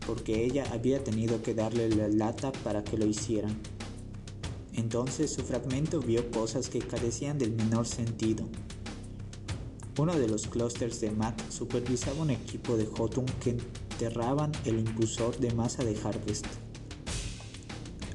porque 0.07 0.45
ella 0.45 0.65
había 0.73 1.03
tenido 1.03 1.43
que 1.43 1.55
darle 1.55 1.89
la 1.89 2.09
lata 2.09 2.53
para 2.53 2.85
que 2.85 2.97
lo 2.97 3.07
hicieran. 3.07 3.59
Entonces 4.75 5.33
su 5.33 5.43
fragmento 5.43 6.01
vio 6.01 6.31
cosas 6.31 6.69
que 6.69 6.81
carecían 6.81 7.39
del 7.39 7.53
menor 7.53 7.87
sentido. 7.87 8.45
Uno 9.97 10.15
de 10.17 10.27
los 10.27 10.49
clústeres 10.49 11.01
de 11.01 11.13
Mac 11.13 11.41
supervisaba 11.51 12.23
un 12.23 12.31
equipo 12.31 12.77
de 12.77 12.87
Hotun 12.87 13.27
que 13.41 13.51
enterraban 13.51 14.51
el 14.65 14.81
impulsor 14.81 15.39
de 15.39 15.55
masa 15.55 15.85
de 15.85 15.97
Harvest. 16.03 16.47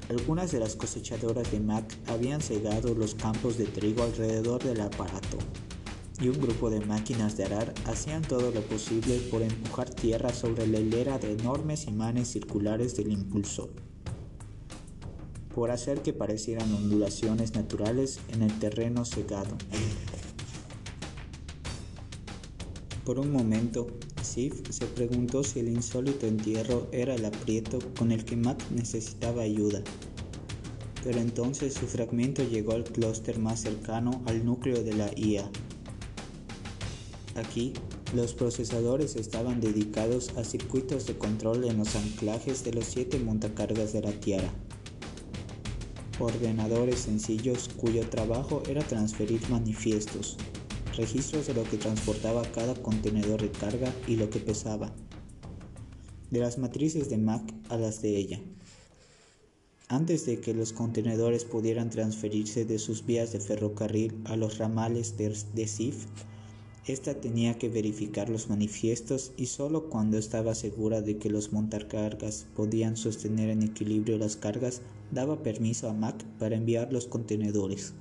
Algunas 0.10 0.52
de 0.52 0.60
las 0.60 0.76
cosechadoras 0.76 1.52
de 1.52 1.62
Mac 1.62 1.86
habían 2.08 2.42
cegado 2.42 2.94
los 2.96 3.16
campos 3.16 3.58
de 3.58 3.66
trigo 3.66 4.04
alrededor 4.04 4.62
del 4.62 4.82
aparato, 4.82 5.38
y 6.20 6.28
un 6.28 6.40
grupo 6.40 6.70
de 6.70 6.82
máquinas 6.82 7.38
de 7.38 7.46
arar 7.46 7.74
hacían 7.86 8.22
todo 8.22 8.52
lo 8.52 8.62
posible 8.62 9.18
por 9.32 9.42
empujar 9.42 9.90
tierra 9.90 10.34
sobre 10.34 10.68
la 10.68 10.80
hilera 10.80 11.18
de 11.18 11.34
enormes 11.34 11.88
imanes 11.88 12.28
circulares 12.28 12.96
del 12.96 13.12
impulsor 13.12 13.70
por 15.54 15.72
hacer 15.72 16.02
que 16.02 16.14
parecieran 16.14 16.74
ondulaciones 16.74 17.54
naturales 17.54 18.20
en 18.32 18.44
el 18.44 18.60
terreno 18.60 19.04
secado. 19.04 19.58
Por 23.04 23.20
un 23.20 23.32
momento, 23.32 23.88
Sif 24.22 24.70
se 24.70 24.86
preguntó 24.86 25.44
si 25.44 25.60
el 25.60 25.68
insólito 25.68 26.28
entierro 26.28 26.88
era 26.92 27.16
el 27.16 27.26
aprieto 27.26 27.80
con 27.98 28.12
el 28.12 28.24
que 28.24 28.38
Mac 28.38 28.64
necesitaba 28.72 29.42
ayuda. 29.42 29.82
Pero 31.04 31.20
entonces 31.20 31.74
su 31.74 31.88
fragmento 31.88 32.44
llegó 32.44 32.74
al 32.74 32.84
clúster 32.84 33.40
más 33.40 33.62
cercano 33.62 34.22
al 34.28 34.46
núcleo 34.46 34.84
de 34.84 34.94
la 34.94 35.12
IA. 35.18 35.50
Aquí, 37.36 37.74
los 38.14 38.34
procesadores 38.34 39.16
estaban 39.16 39.62
dedicados 39.62 40.30
a 40.38 40.44
circuitos 40.44 41.06
de 41.06 41.18
control 41.18 41.64
en 41.66 41.78
los 41.78 41.96
anclajes 41.96 42.64
de 42.64 42.74
los 42.74 42.86
siete 42.86 43.20
montacargas 43.20 43.94
de 43.94 44.02
la 44.02 44.12
Tierra 44.12 44.52
ordenadores 46.20 47.00
sencillos 47.00 47.70
cuyo 47.78 48.08
trabajo 48.10 48.62
era 48.70 48.82
transferir 48.82 49.42
manifiestos, 49.50 50.38
registros 50.96 51.48
de 51.48 51.54
lo 51.54 51.64
que 51.64 51.78
transportaba 51.78 52.44
cada 52.52 52.76
contenedor 52.76 53.42
de 53.42 53.52
carga 53.52 53.94
y 54.08 54.16
lo 54.16 54.30
que 54.30 54.40
pesaba, 54.40 54.94
de 56.30 56.40
las 56.40 56.58
matrices 56.58 57.10
de 57.10 57.18
Mac 57.18 57.42
a 57.70 57.78
las 57.78 58.02
de 58.02 58.18
ella. 58.18 58.42
Antes 59.88 60.26
de 60.26 60.40
que 60.40 60.54
los 60.54 60.72
contenedores 60.72 61.46
pudieran 61.46 61.90
transferirse 61.90 62.64
de 62.64 62.78
sus 62.78 63.06
vías 63.06 63.32
de 63.32 63.40
ferrocarril 63.40 64.22
a 64.26 64.36
los 64.36 64.60
ramales 64.60 65.18
de, 65.18 65.36
de 65.56 65.68
SIF, 65.68 66.06
esta 66.86 67.14
tenía 67.14 67.58
que 67.58 67.70
verificar 67.70 68.30
los 68.30 68.50
manifiestos 68.50 69.34
y 69.38 69.48
solo 69.48 69.90
cuando 69.90 70.18
estaba 70.18 70.56
segura 70.56 71.02
de 71.02 71.18
que 71.18 71.30
los 71.30 71.52
montacargas 71.52 72.48
podían 72.56 72.96
sostener 72.98 73.50
en 73.50 73.64
equilibrio 73.64 74.18
las 74.18 74.38
cargas 74.38 74.82
daba 75.12 75.44
permiso 75.44 75.90
a 75.90 75.94
Mac 75.94 76.24
para 76.40 76.56
enviar 76.56 76.92
los 76.94 77.06
contenedores. 77.06 77.94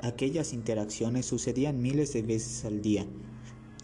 Aquellas 0.00 0.52
interacciones 0.52 1.26
sucedían 1.26 1.82
miles 1.82 2.12
de 2.12 2.22
veces 2.22 2.64
al 2.64 2.82
día, 2.82 3.04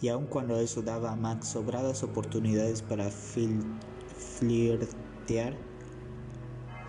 y 0.01 0.09
aun 0.09 0.27
cuando 0.27 0.61
eso 0.61 0.83
daba 0.83 1.11
a 1.11 1.17
Mac 1.17 1.43
sobradas 1.43 2.05
oportunidades 2.05 2.83
para 2.83 3.11
flirtear, 4.39 5.57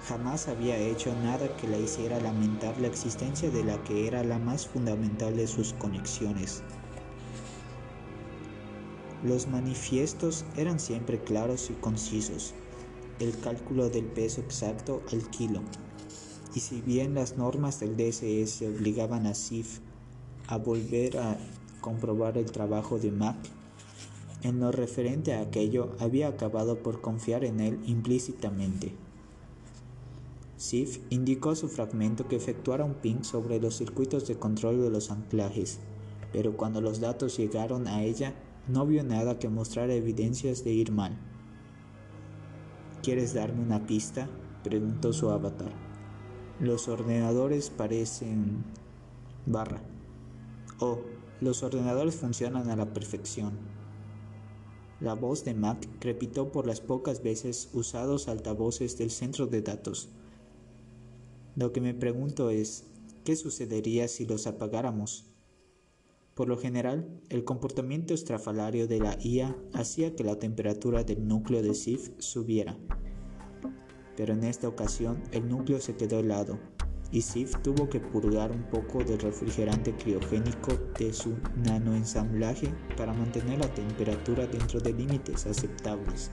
jamás 0.08 0.48
había 0.48 0.78
hecho 0.78 1.13
nada 1.24 1.56
que 1.58 1.68
la 1.68 1.78
hiciera 1.78 2.20
lamentar 2.20 2.80
la 2.80 2.88
existencia 2.88 3.50
de 3.50 3.63
la 3.63 3.84
que 3.84 4.08
era 4.08 4.24
la 4.24 4.38
más 4.38 4.68
fundamental 4.68 5.36
de 5.36 5.48
sus 5.48 5.74
conexiones. 5.74 6.62
Los 9.24 9.48
manifiestos 9.48 10.46
eran 10.56 10.80
siempre 10.80 11.20
claros 11.20 11.72
y 11.72 11.74
concisos, 11.74 12.54
el 13.20 13.38
cálculo 13.39 13.89
del 13.89 14.06
peso 14.06 14.41
exacto 14.41 15.02
al 15.12 15.28
kilo. 15.32 15.62
Y 16.54 16.60
si 16.60 16.82
bien 16.82 17.15
las 17.15 17.38
normas 17.38 17.80
del 17.80 17.98
DSS 17.98 18.62
obligaban 18.62 19.26
a 19.26 19.34
SIF 19.34 19.80
a 20.48 20.58
volver 20.58 21.18
a 21.18 21.38
comprobar 21.82 22.38
el 22.38 22.52
trabajo 22.52 23.00
de 23.00 23.12
Mac, 23.12 23.38
en 24.44 24.60
lo 24.60 24.72
referente 24.72 25.34
a 25.34 25.41
aquello 25.41 25.96
había 26.00 26.28
acabado 26.28 26.78
por 26.78 27.02
confiar 27.02 27.44
en 27.44 27.60
él 27.60 27.80
implícitamente. 27.88 29.05
SIF 30.65 30.99
indicó 31.12 31.51
a 31.51 31.56
su 31.56 31.69
fragmento 31.69 32.28
que 32.28 32.36
efectuara 32.36 32.84
un 32.84 32.95
ping 32.95 33.21
sobre 33.21 33.60
los 33.60 33.78
circuitos 33.78 34.28
de 34.28 34.39
control 34.39 34.82
de 34.82 34.89
los 34.89 35.12
anclajes, 35.12 35.80
pero 36.34 36.58
cuando 36.58 36.82
los 36.82 36.99
datos 36.99 37.38
llegaron 37.38 37.88
a 37.88 38.04
ella 38.04 38.34
no 38.67 38.86
vio 38.88 39.04
nada 39.04 39.38
que 39.38 39.47
mostrara 39.47 39.93
evidencias 39.93 40.63
de 40.63 40.71
ir 40.71 40.91
mal. 40.91 41.17
¿Quieres 43.04 43.36
darme 43.36 43.62
una 43.62 43.86
pista? 43.86 44.28
preguntó 44.63 45.13
su 45.13 45.30
avatar. 45.30 45.71
Los 46.60 46.88
ordenadores 46.88 47.69
parecen... 47.69 48.63
barra. 49.45 49.84
Oh, 50.80 51.01
los 51.41 51.62
ordenadores 51.62 52.15
funcionan 52.15 52.71
a 52.71 52.75
la 52.75 52.91
perfección. 52.91 53.60
La 54.99 55.13
voz 55.13 55.45
de 55.45 55.54
Mac 55.54 55.88
crepitó 55.99 56.51
por 56.51 56.65
las 56.65 56.82
pocas 56.82 57.21
veces 57.21 57.69
usados 57.73 58.28
altavoces 58.28 58.97
del 58.97 59.12
centro 59.12 59.45
de 59.45 59.62
datos. 59.62 60.10
Lo 61.56 61.72
que 61.72 61.80
me 61.80 61.94
pregunto 61.94 62.50
es, 62.50 62.84
¿qué 63.24 63.38
sucedería 63.38 64.10
si 64.10 64.26
los 64.26 64.46
apagáramos? 64.46 65.32
Por 66.34 66.50
lo 66.50 66.58
general, 66.58 67.22
el 67.30 67.46
comportamiento 67.46 68.13
estrafalario 68.13 68.88
de 68.88 69.00
la 69.00 69.18
IA 69.24 69.56
hacía 69.74 70.18
que 70.18 70.26
la 70.26 70.38
temperatura 70.38 71.06
del 71.06 71.26
núcleo 71.26 71.62
de 71.62 71.74
SIF 71.74 72.10
subiera. 72.20 72.78
Pero 74.18 74.34
en 74.34 74.44
esta 74.44 74.68
ocasión 74.68 75.24
el 75.32 75.48
núcleo 75.48 75.80
se 75.80 75.96
quedó 75.96 76.20
helado 76.20 76.60
y 77.10 77.22
SIF 77.22 77.56
tuvo 77.62 77.88
que 77.88 78.02
purgar 78.02 78.52
un 78.52 78.63
poco 78.63 79.06
del 79.06 79.20
refrigerante 79.20 79.96
criogénico 79.96 80.74
de 81.00 81.13
su 81.13 81.38
nanoensamblaje 81.63 82.68
para 82.98 83.13
mantener 83.13 83.60
la 83.60 83.74
temperatura 83.74 84.46
dentro 84.46 84.82
de 84.82 84.91
límites 84.91 85.46
aceptables. 85.46 86.32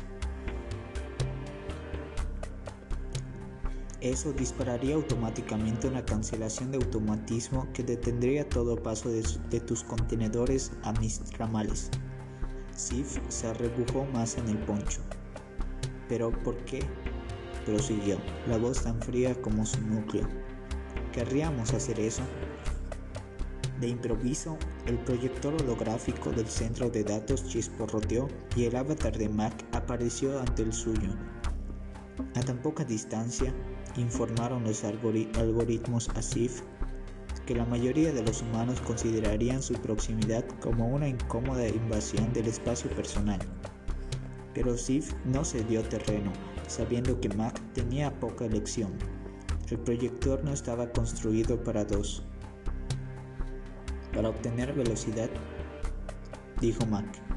Eso 4.02 4.32
dispararía 4.32 4.96
automáticamente 4.96 5.86
una 5.86 6.04
cancelación 6.04 6.72
de 6.72 6.78
automatismo 6.78 7.68
que 7.72 7.84
detendría 7.84 8.48
todo 8.48 8.74
paso 8.82 9.08
de, 9.08 9.60
tus 9.60 9.84
contenedores 9.84 10.72
a 10.82 10.92
mis 10.94 11.20
ramales. 11.38 11.88
Sif 12.74 13.18
se 13.28 13.46
arrebujó 13.46 14.04
más 14.06 14.36
en 14.38 14.48
el 14.48 14.58
poncho. 14.58 15.02
¿Pero 16.08 16.32
por 16.42 16.56
qué? 16.64 16.80
prosiguió, 17.64 18.18
la 18.48 18.58
voz 18.58 18.82
tan 18.82 19.00
fría 19.00 19.40
como 19.40 19.64
su 19.64 19.80
núcleo. 19.82 20.26
¿querríamos 21.12 21.72
hacer 21.72 22.00
eso? 22.00 22.22
De 23.80 23.86
improviso, 23.86 24.58
el 24.86 24.98
proyector 24.98 25.54
holográfico 25.62 26.30
del 26.30 26.48
centro 26.48 26.90
de 26.90 27.04
datos 27.04 27.46
chisporroteó 27.46 28.26
y 28.56 28.64
el 28.64 28.74
avatar 28.74 29.16
de 29.16 29.28
Mac 29.28 29.64
apareció 29.70 30.40
ante 30.40 30.62
el 30.62 30.72
suyo. 30.72 31.10
A 32.34 32.40
tan 32.40 32.58
poca 32.62 32.84
distancia, 32.84 33.54
informaron 33.96 34.64
los 34.64 34.85
algoritmos 34.85 36.09
ASIF 36.11 36.62
que 37.46 37.55
la 37.55 37.64
mayoría 37.64 38.12
de 38.12 38.22
los 38.22 38.42
humanos 38.42 38.81
considerarían 38.81 39.62
su 39.62 39.74
proximidad 39.74 40.44
como 40.61 40.87
una 40.88 41.09
incómoda 41.09 41.66
invasión 41.66 42.33
del 42.33 42.46
espacio 42.46 42.88
personal. 42.90 43.40
Pero 44.55 44.76
Sif 44.76 45.12
no 45.24 45.44
se 45.44 45.64
dio 45.64 45.83
terreno, 45.83 46.33
sabiendo 46.68 47.18
que 47.20 47.31
Mac 47.31 47.61
tenía 47.72 48.18
poca 48.20 48.44
elección. 48.44 48.92
El 49.70 49.78
proyector 49.78 50.44
no 50.44 50.52
estaba 50.52 50.90
construido 50.92 51.62
para 51.62 51.85
dos. 51.85 52.22
Para 54.12 54.28
obtener 54.28 54.72
velocidad, 54.74 55.31
dijo 56.61 56.85
Mac. 56.87 57.31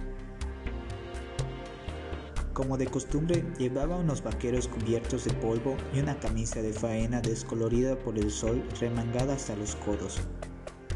Como 2.56 2.78
de 2.78 2.88
costumbre, 2.88 3.44
llevaba 3.60 3.98
unos 3.98 4.24
vaqueros 4.24 4.70
cubiertos 4.70 5.26
de 5.26 5.34
polvo 5.34 5.76
y 5.94 6.00
una 6.00 6.18
camisa 6.22 6.62
de 6.62 6.72
faena 6.72 7.20
descolorida 7.20 8.00
por 8.00 8.18
el 8.18 8.32
sol 8.32 8.64
remangada 8.80 9.34
hasta 9.34 9.58
los 9.58 9.76
codos, 9.76 10.22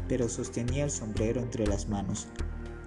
pero 0.08 0.26
sostenía 0.30 0.84
el 0.84 0.90
sombrero 0.90 1.38
entre 1.38 1.66
las 1.66 1.86
manos, 1.86 2.28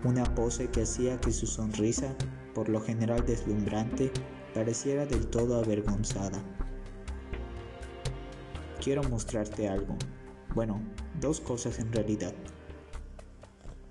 una 0.03 0.23
pose 0.33 0.71
que 0.71 0.81
hacía 0.81 1.21
que 1.21 1.31
su 1.31 1.45
sonrisa, 1.45 2.15
por 2.55 2.67
lo 2.67 2.81
general 2.81 3.23
deslumbrante, 3.27 4.11
pareciera 4.55 5.05
del 5.05 5.27
todo 5.27 5.59
avergonzada. 5.59 6.43
Quiero 8.83 9.03
mostrarte 9.03 9.69
algo. 9.69 9.95
Bueno, 10.55 10.81
dos 11.21 11.39
cosas 11.39 11.77
en 11.77 11.93
realidad. 11.93 12.33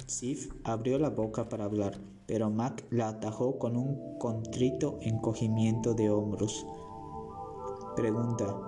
Sif 0.07 0.51
abrió 0.65 0.99
la 0.99 1.11
boca 1.11 1.49
para 1.49 1.67
hablar, 1.67 2.01
pero 2.33 2.49
Mac 2.49 2.87
la 2.89 3.09
atajó 3.09 3.59
con 3.59 3.77
un 3.77 4.17
contrito 4.17 4.97
encogimiento 5.03 5.93
de 5.93 6.09
hombros. 6.09 6.67
Pregunta, 7.95 8.59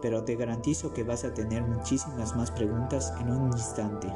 pero 0.00 0.22
te 0.22 0.36
garantizo 0.36 0.92
que 0.92 1.02
vas 1.02 1.24
a 1.24 1.34
tener 1.34 1.66
muchísimas 1.66 2.36
más 2.36 2.52
preguntas 2.52 3.12
en 3.20 3.32
un 3.32 3.46
instante. 3.46 4.06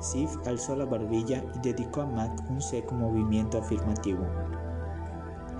Sif 0.00 0.34
alzó 0.46 0.76
la 0.76 0.86
barbilla 0.86 1.44
y 1.54 1.58
dedicó 1.58 2.00
a 2.00 2.06
Mac 2.06 2.42
un 2.48 2.62
seco 2.62 2.94
movimiento 2.94 3.58
afirmativo. 3.58 4.24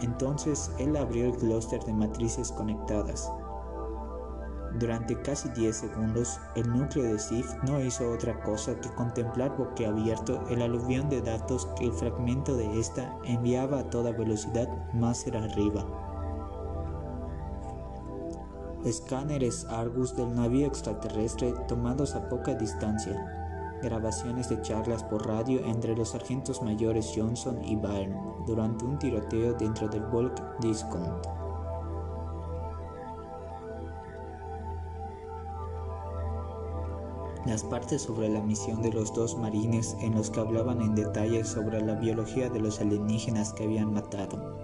Entonces 0.01 0.73
él 0.79 0.97
abrió 0.97 1.27
el 1.27 1.37
clúster 1.37 1.85
de 1.85 1.93
matrices 1.93 2.53
conectadas. 2.53 3.31
Durante 4.79 5.21
casi 5.21 5.51
10 5.51 5.77
segundos, 5.77 6.41
el 6.57 6.71
núcleo 6.71 7.05
de 7.05 7.19
SIF 7.19 7.47
no 7.65 7.81
hizo 7.81 8.11
otra 8.11 8.41
cosa 8.43 8.75
que 8.81 8.89
contemplar 8.95 9.57
boquiabierto 9.57 10.43
el 10.49 10.63
aluvión 10.63 11.09
de 11.11 11.21
datos 11.21 11.69
que 11.77 11.85
el 11.85 11.93
fragmento 11.93 12.57
de 12.57 12.81
esta 12.81 13.15
enviaba 13.25 13.81
a 13.81 13.91
toda 13.91 14.13
velocidad 14.13 14.69
más 14.95 15.27
arriba. 15.27 15.85
Escáneres 18.85 19.65
Argus 19.67 20.17
del 20.17 20.35
navío 20.35 20.67
extraterrestre 20.67 21.55
tomados 21.69 22.17
a 22.17 22.29
poca 22.29 22.55
distancia. 22.55 23.79
Grabaciones 23.81 24.49
de 24.49 24.61
charlas 24.63 25.05
por 25.05 25.27
radio 25.27 25.65
entre 25.67 25.95
los 25.95 26.11
sargentos 26.11 26.63
mayores 26.63 27.13
Johnson 27.15 27.63
y 27.63 27.77
Byrne 27.77 28.17
durante 28.47 28.85
un 28.85 28.99
tiroteo 28.99 29.55
dentro 29.55 29.87
del 29.89 30.03
Bulk 30.07 30.59
Discount. 30.61 31.42
Las 37.47 37.65
partes 37.65 38.03
sobre 38.03 38.29
la 38.29 38.41
misión 38.41 38.83
de 38.83 38.93
los 38.93 39.13
dos 39.13 39.37
marines 39.37 39.97
en 40.01 40.15
los 40.15 40.31
que 40.31 40.41
hablaban 40.41 40.81
en 40.81 40.95
detalle 40.95 41.45
sobre 41.45 41.81
la 41.81 41.95
biología 41.95 42.49
de 42.49 42.61
los 42.61 42.81
alienígenas 42.81 43.53
que 43.53 43.65
habían 43.65 43.93
matado. 43.93 44.57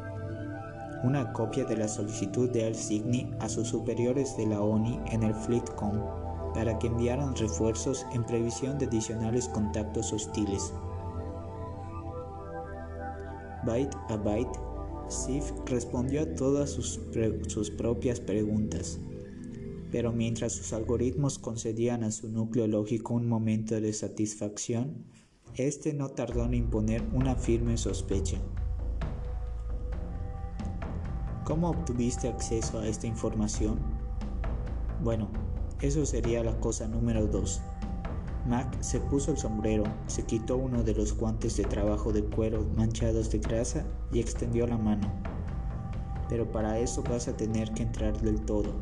Una 1.03 1.33
copia 1.33 1.65
de 1.65 1.77
la 1.77 1.89
solicitud 1.89 2.51
de 2.51 2.67
Al 2.67 2.75
Signy 2.75 3.33
a 3.41 3.49
sus 3.49 3.69
superiores 3.69 4.37
de 4.37 4.47
la 4.47 4.61
ONI 4.61 5.01
en 5.07 5.25
el 5.25 5.35
Fleetcom 5.35 6.01
para 6.55 6.79
que 6.79 6.87
enviaran 6.87 7.35
refuerzos 7.37 8.07
en 8.13 8.25
previsión 8.25 8.79
de 8.79 8.87
adicionales 8.87 9.49
contactos 9.49 10.13
hostiles. 10.13 10.73
Byte 13.65 13.97
a 14.09 14.17
byte, 14.17 14.59
Sif 15.09 15.53
respondió 15.67 16.23
a 16.23 16.35
todas 16.35 16.71
sus, 16.71 17.01
sus 17.49 17.71
propias 17.71 18.21
preguntas 18.21 19.01
pero 19.91 20.13
mientras 20.13 20.53
sus 20.53 20.73
algoritmos 20.73 21.39
concedían 21.39 22.05
a 22.05 22.11
su 22.11 22.29
núcleo 22.29 22.67
lógico 22.67 23.15
un 23.15 23.29
momento 23.29 23.81
de 23.81 23.93
satisfacción, 23.93 25.05
éste 25.55 25.95
no 25.95 26.09
tardó 26.09 26.45
en 26.45 26.55
imponer 26.55 27.03
una 27.13 27.35
firme 27.35 27.77
sospecha. 27.77 28.39
¿Cómo 31.45 31.71
obtuviste 31.71 32.29
acceso 32.29 32.79
a 32.79 32.87
esta 32.87 33.07
información? 33.07 33.79
Bueno, 35.03 35.31
eso 35.81 36.05
sería 36.05 36.45
la 36.45 36.61
cosa 36.61 36.87
número 36.87 37.27
dos. 37.27 37.63
Mac 38.47 38.81
se 38.81 39.01
puso 39.01 39.31
el 39.31 39.39
sombrero, 39.39 39.85
se 40.07 40.25
quitó 40.25 40.57
uno 40.57 40.83
de 40.83 40.95
los 40.95 41.17
guantes 41.17 41.57
de 41.57 41.65
trabajo 41.65 42.13
de 42.13 42.25
cuero 42.25 42.67
manchados 42.77 43.31
de 43.31 43.39
grasa 43.39 43.87
y 44.13 44.21
extendió 44.21 44.67
la 44.67 44.77
mano. 44.77 45.11
Pero 46.29 46.51
para 46.51 46.79
eso 46.79 47.03
vas 47.03 47.29
a 47.29 47.37
tener 47.37 47.73
que 47.73 47.83
entrar 47.83 48.21
del 48.21 48.41
todo. 48.43 48.75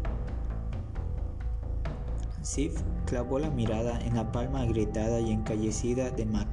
Sif 2.47 2.81
clavó 3.07 3.41
la 3.41 3.51
mirada 3.51 3.99
en 4.03 4.15
la 4.15 4.31
palma 4.31 4.61
agrietada 4.61 5.19
y 5.19 5.33
encallecida 5.33 6.11
de 6.11 6.25
Mac. 6.27 6.47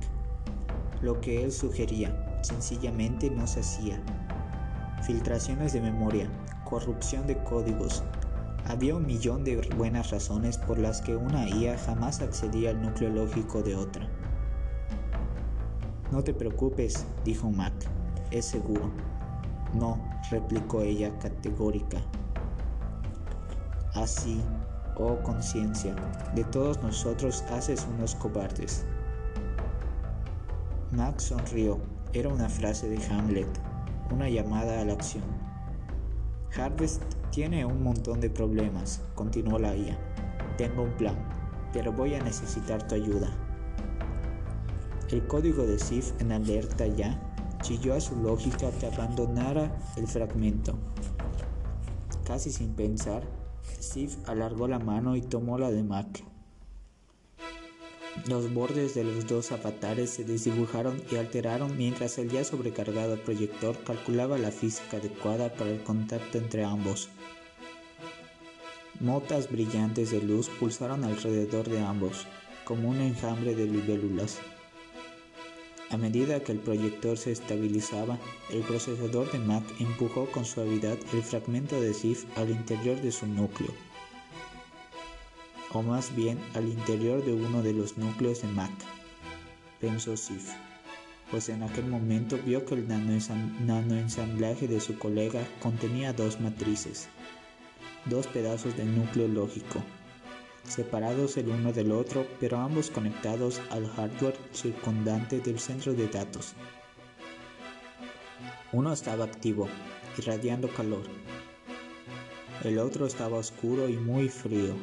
Lo 1.03 1.21
que 1.21 1.43
él 1.43 1.51
sugería, 1.51 2.39
sencillamente 2.41 3.29
no 3.29 3.45
se 3.45 3.59
hacía. 3.59 4.01
Filtraciones 5.03 5.71
de 5.71 5.81
memoria, 5.81 6.27
corrupción 6.63 7.27
de 7.27 7.37
códigos. 7.43 8.03
Había 8.65 8.95
un 8.95 9.05
millón 9.05 9.43
de 9.43 9.57
buenas 9.77 10.09
razones 10.09 10.57
por 10.57 10.79
las 10.79 10.99
que 10.99 11.15
una 11.15 11.47
IA 11.47 11.77
jamás 11.77 12.21
accedía 12.21 12.71
al 12.71 12.81
núcleo 12.81 13.11
lógico 13.11 13.61
de 13.61 13.75
otra. 13.75 14.09
No 16.11 16.23
te 16.23 16.33
preocupes, 16.33 17.05
dijo 17.23 17.51
Mac, 17.51 17.73
es 18.31 18.45
seguro. 18.45 18.89
No, 19.75 20.03
replicó 20.31 20.81
ella 20.81 21.15
categórica. 21.19 21.99
Así, 23.93 24.41
oh 24.97 25.17
conciencia, 25.23 25.95
de 26.35 26.43
todos 26.45 26.81
nosotros 26.81 27.43
haces 27.51 27.87
unos 27.95 28.15
cobardes. 28.15 28.85
Max 30.91 31.23
sonrió. 31.23 31.79
Era 32.13 32.29
una 32.29 32.47
frase 32.47 32.87
de 32.87 33.03
Hamlet, 33.07 33.47
una 34.11 34.29
llamada 34.29 34.79
a 34.79 34.85
la 34.85 34.93
acción. 34.93 35.23
Harvest 36.55 37.01
tiene 37.31 37.65
un 37.65 37.81
montón 37.81 38.19
de 38.19 38.29
problemas, 38.29 39.01
continuó 39.15 39.57
la 39.57 39.75
IA. 39.75 39.97
Tengo 40.57 40.83
un 40.83 40.91
plan, 40.91 41.15
pero 41.73 41.91
voy 41.91 42.13
a 42.13 42.21
necesitar 42.21 42.87
tu 42.87 42.93
ayuda. 42.93 43.35
El 45.09 45.25
código 45.25 45.65
de 45.65 45.79
Sif 45.79 46.11
en 46.21 46.31
alerta 46.31 46.85
ya 46.85 47.19
chilló 47.63 47.95
a 47.95 48.01
su 48.01 48.15
lógica 48.17 48.69
que 48.79 48.85
abandonara 48.85 49.75
el 49.97 50.07
fragmento. 50.07 50.75
Casi 52.23 52.51
sin 52.51 52.75
pensar, 52.75 53.23
Sif 53.79 54.17
alargó 54.27 54.67
la 54.67 54.79
mano 54.79 55.15
y 55.15 55.21
tomó 55.21 55.57
la 55.57 55.71
de 55.71 55.83
Mac. 55.83 56.23
Los 58.27 58.53
bordes 58.53 58.93
de 58.93 59.03
los 59.03 59.27
dos 59.27 59.51
avatares 59.51 60.11
se 60.11 60.23
desdibujaron 60.23 61.01
y 61.11 61.15
alteraron 61.15 61.75
mientras 61.77 62.17
el 62.19 62.29
ya 62.29 62.43
sobrecargado 62.43 63.17
proyector 63.17 63.75
calculaba 63.83 64.37
la 64.37 64.51
física 64.51 64.97
adecuada 64.97 65.53
para 65.53 65.71
el 65.71 65.83
contacto 65.83 66.37
entre 66.37 66.63
ambos. 66.63 67.09
Motas 68.99 69.51
brillantes 69.51 70.11
de 70.11 70.21
luz 70.21 70.47
pulsaron 70.47 71.03
alrededor 71.03 71.67
de 71.67 71.79
ambos, 71.79 72.27
como 72.63 72.89
un 72.89 73.01
enjambre 73.01 73.55
de 73.55 73.65
libélulas. 73.65 74.39
A 75.93 75.97
medida 75.97 76.43
que 76.43 76.51
el 76.51 76.57
proyector 76.57 77.19
se 77.19 77.31
estabilizaba, 77.31 78.17
el 78.49 78.61
procesador 78.61 79.31
de 79.31 79.37
Mac 79.37 79.63
empujó 79.79 80.25
con 80.25 80.43
suavidad 80.43 80.97
el 81.13 81.21
fragmento 81.21 81.79
de 81.79 81.93
SIF 81.93 82.25
al 82.35 82.49
interior 82.49 82.99
de 82.99 83.11
su 83.11 83.27
núcleo, 83.27 83.69
o 85.71 85.83
más 85.83 86.15
bien 86.15 86.39
al 86.55 86.67
interior 86.67 87.23
de 87.23 87.33
uno 87.33 87.61
de 87.61 87.73
los 87.73 87.95
núcleos 87.99 88.41
de 88.41 88.47
Mac, 88.47 88.71
pensó 89.79 90.17
SIF, 90.17 90.49
pues 91.29 91.49
en 91.49 91.61
aquel 91.61 91.85
momento 91.85 92.39
vio 92.43 92.65
que 92.65 92.73
el 92.73 92.87
nanoensamblaje 92.87 94.67
de 94.67 94.79
su 94.79 94.97
colega 94.97 95.47
contenía 95.61 96.11
dos 96.11 96.41
matrices, 96.41 97.07
dos 98.05 98.25
pedazos 98.25 98.75
de 98.75 98.85
núcleo 98.85 99.27
lógico, 99.27 99.83
separados 100.67 101.37
el 101.37 101.49
uno 101.49 101.73
del 101.73 101.91
otro, 101.91 102.27
pero 102.39 102.57
ambos 102.57 102.89
conectados 102.89 103.61
al 103.69 103.87
hardware 103.87 104.37
circundante 104.53 105.39
del 105.39 105.59
centro 105.59 105.93
de 105.93 106.07
datos. 106.07 106.53
Uno 108.71 108.91
estaba 108.91 109.25
activo, 109.25 109.67
irradiando 110.17 110.67
calor. 110.69 111.03
El 112.63 112.79
otro 112.79 113.05
estaba 113.05 113.37
oscuro 113.37 113.89
y 113.89 113.97
muy 113.97 114.29
frío. 114.29 114.75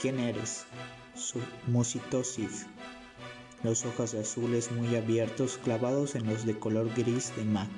¿Quién 0.00 0.20
eres? 0.20 0.64
musitó 1.66 2.22
Sif. 2.22 2.66
Los 3.64 3.84
ojos 3.84 4.14
azules 4.14 4.70
muy 4.70 4.94
abiertos 4.94 5.58
clavados 5.58 6.14
en 6.14 6.26
los 6.26 6.46
de 6.46 6.56
color 6.56 6.88
gris 6.94 7.34
de 7.36 7.44
Mac. 7.44 7.68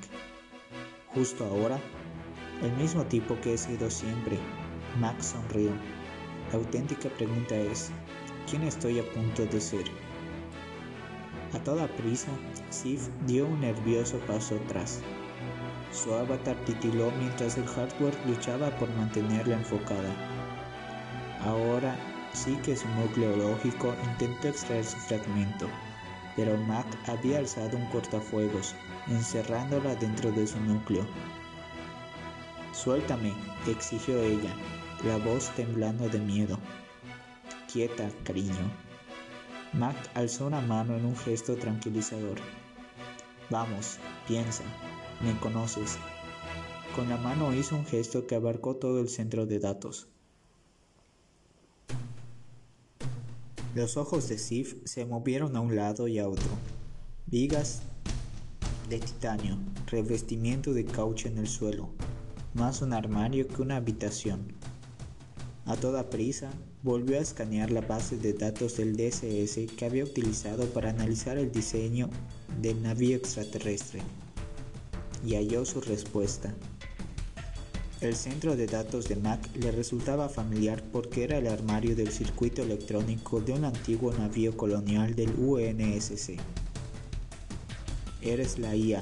Justo 1.15 1.43
ahora, 1.43 1.79
el 2.61 2.71
mismo 2.73 3.03
tipo 3.05 3.39
que 3.41 3.55
he 3.55 3.57
sido 3.57 3.89
siempre. 3.89 4.37
Mac 4.99 5.19
sonrió. 5.21 5.71
La 6.51 6.57
auténtica 6.57 7.07
pregunta 7.07 7.55
es, 7.55 7.91
¿quién 8.49 8.63
estoy 8.63 8.99
a 8.99 9.09
punto 9.13 9.45
de 9.45 9.61
ser? 9.61 9.85
A 11.53 11.59
toda 11.63 11.87
prisa, 11.95 12.27
Sif 12.69 13.07
dio 13.25 13.45
un 13.45 13.61
nervioso 13.61 14.17
paso 14.27 14.55
atrás. 14.65 14.99
Su 15.93 16.13
avatar 16.13 16.57
titiló 16.65 17.09
mientras 17.19 17.57
el 17.57 17.65
hardware 17.67 18.17
luchaba 18.27 18.69
por 18.77 18.89
mantenerla 18.95 19.55
enfocada. 19.55 20.13
Ahora 21.45 21.95
sí 22.33 22.57
que 22.65 22.75
su 22.75 22.87
núcleo 22.89 23.37
lógico 23.37 23.95
intentó 24.11 24.49
extraer 24.49 24.83
su 24.83 24.97
fragmento, 24.97 25.69
pero 26.35 26.57
Mac 26.57 26.85
había 27.07 27.39
alzado 27.39 27.77
un 27.77 27.85
cortafuegos, 27.85 28.75
encerrándola 29.07 29.95
dentro 29.95 30.33
de 30.33 30.45
su 30.45 30.59
núcleo. 30.59 31.05
Suéltame, 32.73 33.33
exigió 33.67 34.21
ella, 34.21 34.53
la 35.03 35.17
voz 35.17 35.49
temblando 35.55 36.07
de 36.09 36.19
miedo. 36.19 36.59
Quieta, 37.71 38.09
cariño. 38.23 38.71
Mac 39.73 39.95
alzó 40.13 40.45
una 40.45 40.61
mano 40.61 40.95
en 40.95 41.05
un 41.05 41.15
gesto 41.15 41.55
tranquilizador. 41.55 42.37
Vamos, 43.49 43.97
piensa, 44.27 44.63
me 45.23 45.35
conoces. 45.39 45.97
Con 46.95 47.09
la 47.09 47.17
mano 47.17 47.53
hizo 47.53 47.75
un 47.75 47.85
gesto 47.85 48.27
que 48.27 48.35
abarcó 48.35 48.75
todo 48.75 48.99
el 48.99 49.09
centro 49.09 49.47
de 49.47 49.59
datos. 49.59 50.07
Los 53.73 53.97
ojos 53.97 54.29
de 54.29 54.37
Sif 54.37 54.75
se 54.83 55.05
movieron 55.05 55.55
a 55.55 55.61
un 55.61 55.75
lado 55.75 56.07
y 56.07 56.19
a 56.19 56.27
otro. 56.27 56.49
Vigas 57.25 57.81
de 58.89 58.99
titanio, 58.99 59.57
revestimiento 59.87 60.73
de 60.73 60.85
caucho 60.85 61.29
en 61.29 61.37
el 61.37 61.47
suelo, 61.47 61.89
más 62.53 62.81
un 62.81 62.93
armario 62.93 63.47
que 63.47 63.61
una 63.61 63.77
habitación. 63.77 64.53
A 65.65 65.75
toda 65.75 66.09
prisa, 66.09 66.49
volvió 66.81 67.17
a 67.17 67.21
escanear 67.21 67.69
la 67.69 67.81
base 67.81 68.17
de 68.17 68.33
datos 68.33 68.77
del 68.77 68.97
DSS 68.97 69.71
que 69.77 69.85
había 69.85 70.03
utilizado 70.03 70.65
para 70.65 70.89
analizar 70.89 71.37
el 71.37 71.51
diseño 71.51 72.09
del 72.59 72.81
navío 72.81 73.15
extraterrestre 73.15 74.01
y 75.25 75.35
halló 75.35 75.63
su 75.65 75.79
respuesta. 75.81 76.53
El 78.01 78.15
centro 78.15 78.55
de 78.55 78.65
datos 78.65 79.07
de 79.07 79.15
Mac 79.15 79.47
le 79.55 79.71
resultaba 79.71 80.27
familiar 80.27 80.83
porque 80.91 81.23
era 81.23 81.37
el 81.37 81.45
armario 81.45 81.95
del 81.95 82.11
circuito 82.11 82.63
electrónico 82.63 83.39
de 83.41 83.53
un 83.53 83.63
antiguo 83.63 84.11
navío 84.11 84.57
colonial 84.57 85.13
del 85.13 85.31
UNSC. 85.37 86.39
Eres 88.23 88.57
la 88.57 88.75
IA 88.75 89.01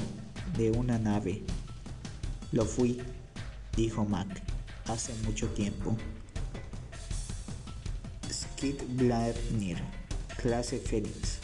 de 0.57 0.71
una 0.71 0.99
nave. 0.99 1.43
Lo 2.51 2.65
fui, 2.65 2.99
dijo 3.77 4.03
Mac, 4.03 4.27
hace 4.85 5.13
mucho 5.25 5.47
tiempo. 5.47 5.95
Skid 8.59 8.81
Bladnir, 8.97 9.77
clase 10.35 10.79
Phoenix. 10.79 11.39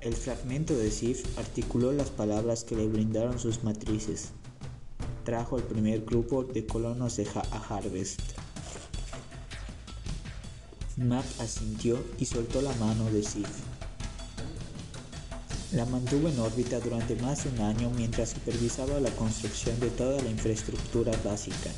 El 0.00 0.14
fragmento 0.14 0.74
de 0.74 0.90
Sif 0.90 1.38
articuló 1.38 1.92
las 1.92 2.08
palabras 2.08 2.64
que 2.64 2.76
le 2.76 2.86
brindaron 2.86 3.38
sus 3.38 3.62
matrices 3.62 4.30
trajo 5.22 5.58
el 5.58 5.64
primer 5.64 6.06
grupo 6.06 6.44
de 6.44 6.64
colonos 6.64 7.18
de 7.18 7.28
a 7.34 7.58
Harvest. 7.68 8.22
Mac 10.96 11.26
asintió 11.40 12.02
y 12.18 12.24
soltó 12.24 12.62
la 12.62 12.72
mano 12.76 13.10
de 13.10 13.22
Sif. 13.22 13.46
La 15.72 15.84
mantuvo 15.84 16.30
en 16.30 16.40
órbita 16.40 16.80
durante 16.80 17.16
más 17.16 17.44
de 17.44 17.50
un 17.50 17.60
año 17.60 17.90
mientras 17.90 18.30
supervisaba 18.30 18.98
la 18.98 19.10
construcción 19.10 19.78
de 19.78 19.90
toda 19.90 20.22
la 20.22 20.30
infraestructura 20.30 21.12
básica. 21.22 21.70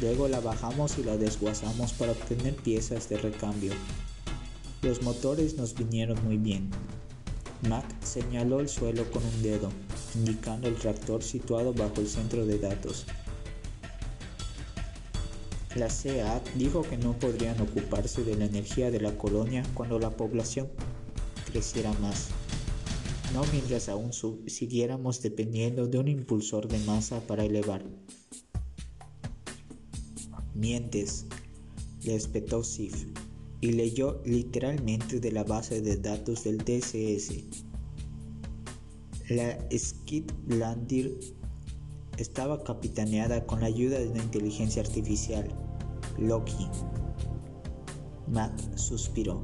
Luego 0.00 0.28
la 0.28 0.40
bajamos 0.40 0.98
y 0.98 1.04
la 1.04 1.16
desguazamos 1.16 1.92
para 1.92 2.12
obtener 2.12 2.56
piezas 2.56 3.08
de 3.08 3.18
recambio. 3.18 3.72
Los 4.82 5.02
motores 5.02 5.56
nos 5.56 5.74
vinieron 5.74 6.22
muy 6.24 6.36
bien. 6.36 6.70
Mac 7.68 7.86
señaló 8.02 8.60
el 8.60 8.68
suelo 8.68 9.10
con 9.10 9.24
un 9.24 9.42
dedo 9.42 9.70
indicando 10.14 10.68
el 10.68 10.78
reactor 10.80 11.22
situado 11.22 11.72
bajo 11.72 12.00
el 12.00 12.08
centro 12.08 12.44
de 12.46 12.58
datos. 12.58 13.06
La 15.74 15.90
CEA 15.90 16.40
dijo 16.54 16.82
que 16.82 16.96
no 16.96 17.18
podrían 17.18 17.60
ocuparse 17.60 18.22
de 18.22 18.36
la 18.36 18.44
energía 18.44 18.90
de 18.90 19.00
la 19.00 19.16
colonia 19.18 19.64
cuando 19.74 19.98
la 19.98 20.10
población 20.10 20.68
creciera 21.50 21.92
más, 21.94 22.28
no 23.32 23.42
mientras 23.52 23.88
aún 23.88 24.12
siguiéramos 24.46 25.20
dependiendo 25.20 25.86
de 25.86 25.98
un 25.98 26.06
impulsor 26.06 26.68
de 26.68 26.78
masa 26.80 27.20
para 27.26 27.44
elevar. 27.44 27.82
Mientes, 30.54 31.26
le 32.02 32.14
espetó 32.14 32.64
Sif 32.64 33.06
y 33.60 33.72
leyó 33.72 34.20
literalmente 34.24 35.20
de 35.20 35.32
la 35.32 35.44
base 35.44 35.80
de 35.80 35.96
datos 35.96 36.44
del 36.44 36.58
DCS 36.58 37.64
la 39.30 39.58
Skid 39.74 40.30
Landir 40.48 41.18
estaba 42.18 42.62
capitaneada 42.62 43.46
con 43.46 43.60
la 43.60 43.68
ayuda 43.68 43.98
de 43.98 44.08
una 44.08 44.22
inteligencia 44.22 44.82
artificial, 44.82 45.48
Loki. 46.18 46.68
Mac 48.26 48.52
suspiró. 48.76 49.42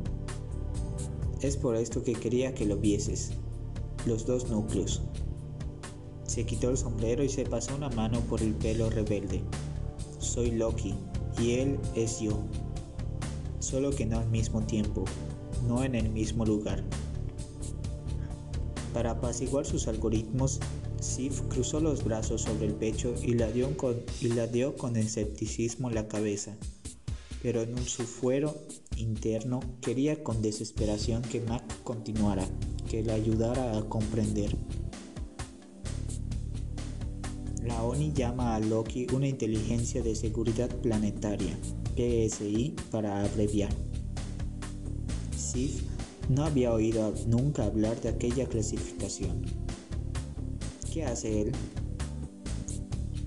Es 1.40 1.56
por 1.56 1.76
esto 1.76 2.02
que 2.02 2.12
quería 2.12 2.52
que 2.54 2.66
lo 2.66 2.76
vieses. 2.76 3.30
Los 4.04 4.26
dos 4.26 4.50
núcleos. 4.50 5.00
Se 6.24 6.44
quitó 6.44 6.68
el 6.68 6.76
sombrero 6.76 7.24
y 7.24 7.30
se 7.30 7.44
pasó 7.44 7.74
una 7.74 7.88
mano 7.88 8.20
por 8.20 8.42
el 8.42 8.54
pelo 8.54 8.90
rebelde. 8.90 9.42
Soy 10.20 10.52
Loki 10.52 10.94
y 11.38 11.54
él 11.54 11.78
es 11.94 12.20
yo. 12.20 12.38
Solo 13.58 13.90
que 13.90 14.06
no 14.06 14.18
al 14.18 14.30
mismo 14.30 14.62
tiempo, 14.62 15.04
no 15.66 15.82
en 15.82 15.94
el 15.94 16.10
mismo 16.10 16.44
lugar. 16.44 16.84
Para 18.94 19.12
apaciguar 19.12 19.66
sus 19.66 19.88
algoritmos, 19.88 20.60
Sif 21.00 21.40
cruzó 21.48 21.80
los 21.80 22.04
brazos 22.04 22.42
sobre 22.42 22.66
el 22.66 22.74
pecho 22.74 23.14
y 23.22 23.34
la 23.34 23.50
dio 23.50 23.76
con, 23.76 23.96
y 24.20 24.30
con 24.76 24.96
escepticismo 24.96 25.90
la 25.90 26.06
cabeza. 26.08 26.56
Pero 27.42 27.62
en 27.62 27.72
un 27.72 27.84
sufuero 27.84 28.54
interno 28.96 29.60
quería 29.80 30.22
con 30.22 30.42
desesperación 30.42 31.22
que 31.22 31.40
Mac 31.40 31.64
continuara, 31.82 32.46
que 32.90 33.02
la 33.02 33.14
ayudara 33.14 33.78
a 33.78 33.88
comprender. 33.88 34.54
La 37.64 37.82
ONI 37.82 38.12
llama 38.14 38.54
a 38.54 38.60
Loki 38.60 39.06
una 39.12 39.28
inteligencia 39.28 40.02
de 40.02 40.14
seguridad 40.14 40.70
planetaria, 40.80 41.58
PSI 41.94 42.74
para 42.90 43.22
abreviar. 43.22 43.70
Sif 45.36 45.82
no 46.30 46.44
había 46.44 46.72
oído 46.72 47.12
nunca 47.26 47.64
hablar 47.64 48.00
de 48.00 48.08
aquella 48.08 48.46
clasificación. 48.46 49.42
¿Qué 50.90 51.04
hace 51.04 51.42
él? 51.42 51.52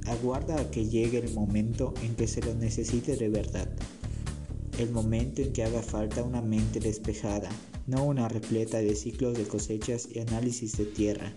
Aguarda 0.08 0.60
a 0.60 0.72
que 0.72 0.88
llegue 0.88 1.19
el 1.19 1.34
momento 1.34 1.93
en 2.02 2.15
que 2.15 2.28
se 2.28 2.41
lo 2.41 2.56
necesite 2.56 3.15
de 3.15 3.30
verdad. 3.30 3.69
El 4.80 4.89
momento 4.91 5.43
en 5.43 5.54
que 5.54 5.63
haga 5.63 5.84
falta 5.84 6.24
una 6.24 6.41
mente 6.41 6.80
despejada, 6.80 7.50
no 7.86 8.04
una 8.04 8.28
repleta 8.30 8.80
de 8.80 8.96
ciclos 8.96 9.38
de 9.38 9.43
cosechas 9.43 10.08
y 10.12 10.19
análisis 10.19 10.76
de 10.78 10.86
tierra. 10.86 11.34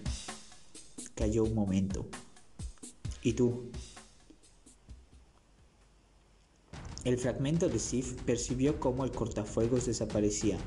Cayó 1.15 1.45
un 1.45 1.55
momento. 1.55 2.07
¿Y 3.27 3.33
tú? 3.33 3.73
El 7.03 7.19
fragmento 7.19 7.69
de 7.69 7.81
Sif 7.81 8.13
percibió 8.23 8.79
cómo 8.79 9.03
el 9.03 9.11
cortafuegos 9.11 9.87
desaparecía 9.87 10.59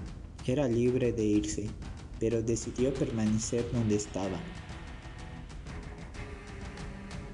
era 0.45 0.67
libre 0.67 1.13
de 1.13 1.24
irse, 1.24 1.69
pero 2.19 2.41
decidió 2.41 2.93
permanecer 2.93 3.72
donde 3.72 3.95
estaba. 3.95 4.38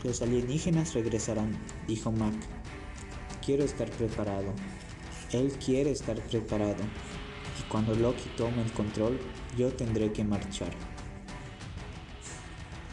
Los 0.04 0.22
alienígenas 0.22 0.94
regresarán, 0.94 1.58
dijo 1.88 2.12
Mac. 2.12 2.36
Quiero 3.44 3.64
estar 3.64 3.90
preparado. 3.90 4.54
Él 5.32 5.52
quiere 5.54 5.90
estar 5.90 6.22
preparado. 6.28 6.84
Y 7.60 7.68
cuando 7.72 7.96
Loki 7.96 8.30
tome 8.38 8.62
el 8.62 8.72
control, 8.74 9.20
yo 9.58 9.74
tendré 9.74 10.14
que 10.14 10.24
marchar. 10.24 10.70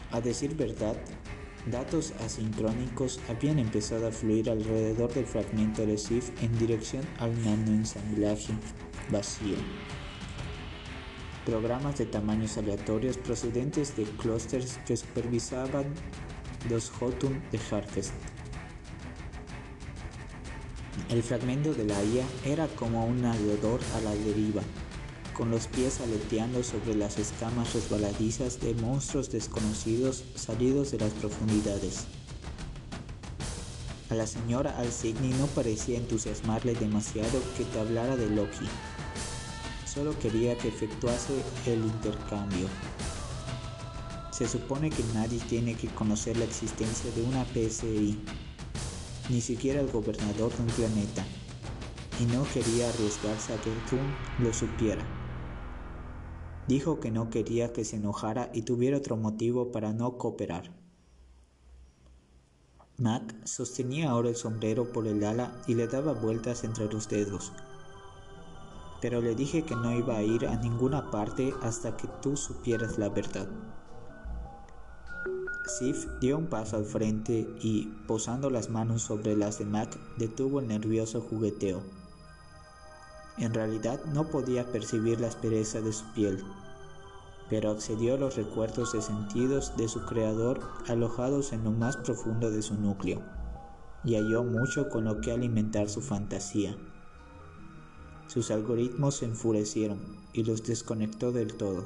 A 0.09 0.19
decir 0.19 0.55
verdad, 0.55 0.97
datos 1.67 2.13
asincrónicos 2.25 3.19
habían 3.29 3.59
empezado 3.59 4.07
a 4.07 4.11
fluir 4.11 4.49
alrededor 4.49 5.13
del 5.13 5.25
fragmento 5.25 5.85
de 5.85 5.97
Sif 5.97 6.29
en 6.41 6.57
dirección 6.57 7.03
al 7.19 7.33
nanoensamblaje 7.43 8.53
vacío 9.09 9.57
programas 11.45 11.97
de 11.97 12.05
tamaños 12.05 12.57
aleatorios 12.57 13.17
procedentes 13.17 13.95
de 13.95 14.03
clústeres 14.03 14.79
que 14.85 14.97
supervisaban 14.97 15.85
los 16.69 16.89
Hotun 16.89 17.41
de 17.51 17.59
Harvest. 17.69 18.13
El 21.09 21.21
fragmento 21.21 21.73
de 21.73 21.85
la 21.85 22.01
IA 22.03 22.25
era 22.45 22.67
como 22.67 23.05
un 23.05 23.21
nadador 23.21 23.81
a 23.95 24.01
la 24.01 24.11
deriva, 24.11 24.61
con 25.33 25.51
los 25.51 25.67
pies 25.67 25.99
aleteando 26.01 26.63
sobre 26.63 26.95
las 26.95 27.17
escamas 27.17 27.73
resbaladizas 27.73 28.59
de 28.61 28.73
monstruos 28.75 29.31
desconocidos 29.31 30.23
salidos 30.35 30.91
de 30.91 30.99
las 30.99 31.11
profundidades. 31.13 32.05
A 34.09 34.15
la 34.15 34.27
señora 34.27 34.77
Alsigny 34.77 35.29
no 35.39 35.47
parecía 35.47 35.97
entusiasmarle 35.97 36.75
demasiado 36.75 37.41
que 37.57 37.63
te 37.65 37.79
hablara 37.79 38.15
de 38.15 38.29
Loki. 38.29 38.67
Solo 39.91 40.17
quería 40.19 40.57
que 40.57 40.67
efectuase 40.67 41.33
el 41.65 41.79
intercambio. 41.79 42.67
Se 44.31 44.47
supone 44.47 44.89
que 44.89 45.03
nadie 45.13 45.39
tiene 45.49 45.75
que 45.75 45.87
conocer 45.87 46.37
la 46.37 46.45
existencia 46.45 47.09
de 47.11 47.23
una 47.23 47.43
PSI, 47.45 48.19
ni 49.29 49.41
siquiera 49.41 49.79
el 49.79 49.91
gobernador 49.91 50.55
de 50.55 50.61
un 50.61 50.69
planeta, 50.69 51.25
y 52.19 52.25
no 52.25 52.43
quería 52.53 52.89
arriesgarse 52.89 53.53
a 53.53 53.57
que 53.57 53.71
Thun 53.89 54.45
lo 54.45 54.53
supiera. 54.53 55.22
Dijo 56.67 56.99
que 56.99 57.11
no 57.11 57.29
quería 57.29 57.73
que 57.73 57.83
se 57.83 57.97
enojara 57.97 58.49
y 58.53 58.61
tuviera 58.61 58.97
otro 58.97 59.17
motivo 59.17 59.71
para 59.71 59.91
no 59.91 60.17
cooperar. 60.17 60.71
Mac 62.97 63.35
sostenía 63.45 64.11
ahora 64.11 64.29
el 64.29 64.35
sombrero 64.35 64.91
por 64.91 65.07
el 65.07 65.23
ala 65.23 65.51
y 65.67 65.73
le 65.73 65.87
daba 65.87 66.13
vueltas 66.13 66.63
entre 66.63 66.85
los 66.85 67.09
dedos. 67.09 67.51
Pero 69.01 69.19
le 69.19 69.35
dije 69.35 69.63
que 69.63 69.75
no 69.75 69.91
iba 69.91 70.15
a 70.15 70.23
ir 70.23 70.47
a 70.47 70.55
ninguna 70.55 71.11
parte 71.11 71.53
hasta 71.61 71.97
que 71.97 72.07
tú 72.21 72.37
supieras 72.37 72.97
la 72.97 73.09
verdad. 73.09 73.49
Sif 75.65 76.07
dio 76.21 76.37
un 76.37 76.47
paso 76.47 76.77
al 76.77 76.85
frente 76.85 77.47
y, 77.61 77.85
posando 78.07 78.49
las 78.49 78.69
manos 78.69 79.01
sobre 79.01 79.35
las 79.35 79.59
de 79.59 79.65
Mac, 79.65 79.97
detuvo 80.17 80.59
el 80.59 80.67
nervioso 80.67 81.19
jugueteo. 81.19 82.02
En 83.37 83.53
realidad 83.53 84.03
no 84.05 84.25
podía 84.25 84.71
percibir 84.71 85.19
la 85.19 85.27
aspereza 85.27 85.81
de 85.81 85.91
su 85.91 86.05
piel, 86.13 86.43
pero 87.49 87.71
accedió 87.71 88.13
a 88.13 88.17
los 88.17 88.35
recuerdos 88.35 88.93
de 88.93 89.01
sentidos 89.01 89.75
de 89.75 89.87
su 89.87 90.05
creador 90.05 90.59
alojados 90.87 91.51
en 91.51 91.63
lo 91.63 91.71
más 91.71 91.97
profundo 91.97 92.51
de 92.51 92.61
su 92.61 92.75
núcleo, 92.75 93.21
y 94.03 94.15
halló 94.15 94.43
mucho 94.43 94.89
con 94.89 95.05
lo 95.05 95.19
que 95.19 95.31
alimentar 95.31 95.89
su 95.89 96.01
fantasía. 96.01 96.77
Sus 98.27 98.51
algoritmos 98.51 99.17
se 99.17 99.25
enfurecieron 99.25 99.99
y 100.31 100.43
los 100.43 100.63
desconectó 100.63 101.31
del 101.31 101.55
todo. 101.55 101.83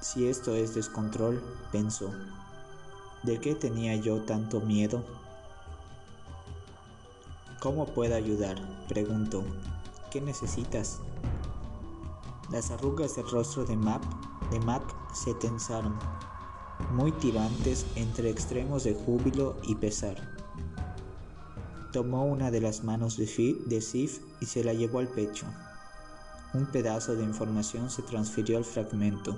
Si 0.00 0.26
esto 0.26 0.54
es 0.54 0.74
descontrol, 0.74 1.42
pensó, 1.70 2.12
¿de 3.22 3.40
qué 3.40 3.54
tenía 3.54 3.96
yo 3.96 4.22
tanto 4.24 4.60
miedo? 4.60 5.04
¿Cómo 7.60 7.86
puedo 7.86 8.14
ayudar? 8.14 8.56
preguntó. 8.88 9.44
¿Qué 10.12 10.20
necesitas? 10.20 11.00
Las 12.50 12.70
arrugas 12.70 13.16
del 13.16 13.26
rostro 13.30 13.64
de, 13.64 13.78
Map, 13.78 14.02
de 14.50 14.60
Mac 14.60 14.82
se 15.14 15.32
tensaron, 15.32 15.94
muy 16.92 17.12
tirantes 17.12 17.86
entre 17.96 18.28
extremos 18.28 18.84
de 18.84 18.92
júbilo 18.92 19.56
y 19.62 19.74
pesar. 19.74 20.16
Tomó 21.94 22.26
una 22.26 22.50
de 22.50 22.60
las 22.60 22.84
manos 22.84 23.16
de, 23.16 23.56
de 23.64 23.80
Sif 23.80 24.20
y 24.42 24.44
se 24.44 24.62
la 24.62 24.74
llevó 24.74 24.98
al 24.98 25.08
pecho. 25.08 25.46
Un 26.52 26.66
pedazo 26.66 27.16
de 27.16 27.24
información 27.24 27.88
se 27.88 28.02
transfirió 28.02 28.58
al 28.58 28.66
fragmento. 28.66 29.34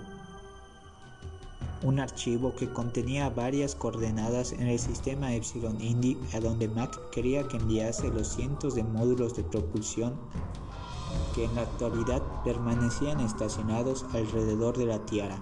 Un 1.84 2.00
archivo 2.00 2.52
que 2.56 2.72
contenía 2.72 3.30
varias 3.30 3.76
coordenadas 3.76 4.50
en 4.50 4.66
el 4.66 4.80
sistema 4.80 5.34
Epsilon 5.34 5.80
Indy 5.80 6.18
a 6.32 6.40
donde 6.40 6.66
Mac 6.66 6.98
quería 7.12 7.46
que 7.46 7.58
enviase 7.58 8.08
los 8.08 8.26
cientos 8.26 8.74
de 8.74 8.82
módulos 8.82 9.36
de 9.36 9.44
propulsión 9.44 10.18
que 11.34 11.44
en 11.44 11.54
la 11.54 11.62
actualidad 11.62 12.22
permanecían 12.44 13.20
estacionados 13.20 14.04
alrededor 14.12 14.76
de 14.76 14.86
la 14.86 15.00
tiara. 15.00 15.38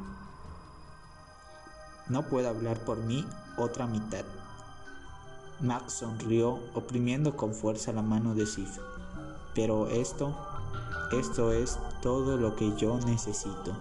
No 2.08 2.22
puedo 2.22 2.48
hablar 2.48 2.84
por 2.84 2.98
mí 2.98 3.26
otra 3.56 3.86
mitad. 3.86 4.24
Max 5.60 5.92
sonrió 5.94 6.58
oprimiendo 6.74 7.36
con 7.36 7.54
fuerza 7.54 7.92
la 7.92 8.02
mano 8.02 8.34
de 8.34 8.46
Sif. 8.46 8.78
Pero 9.54 9.86
esto, 9.88 10.34
esto 11.12 11.52
es 11.52 11.78
todo 12.00 12.36
lo 12.36 12.56
que 12.56 12.74
yo 12.76 12.98
necesito. 13.06 13.76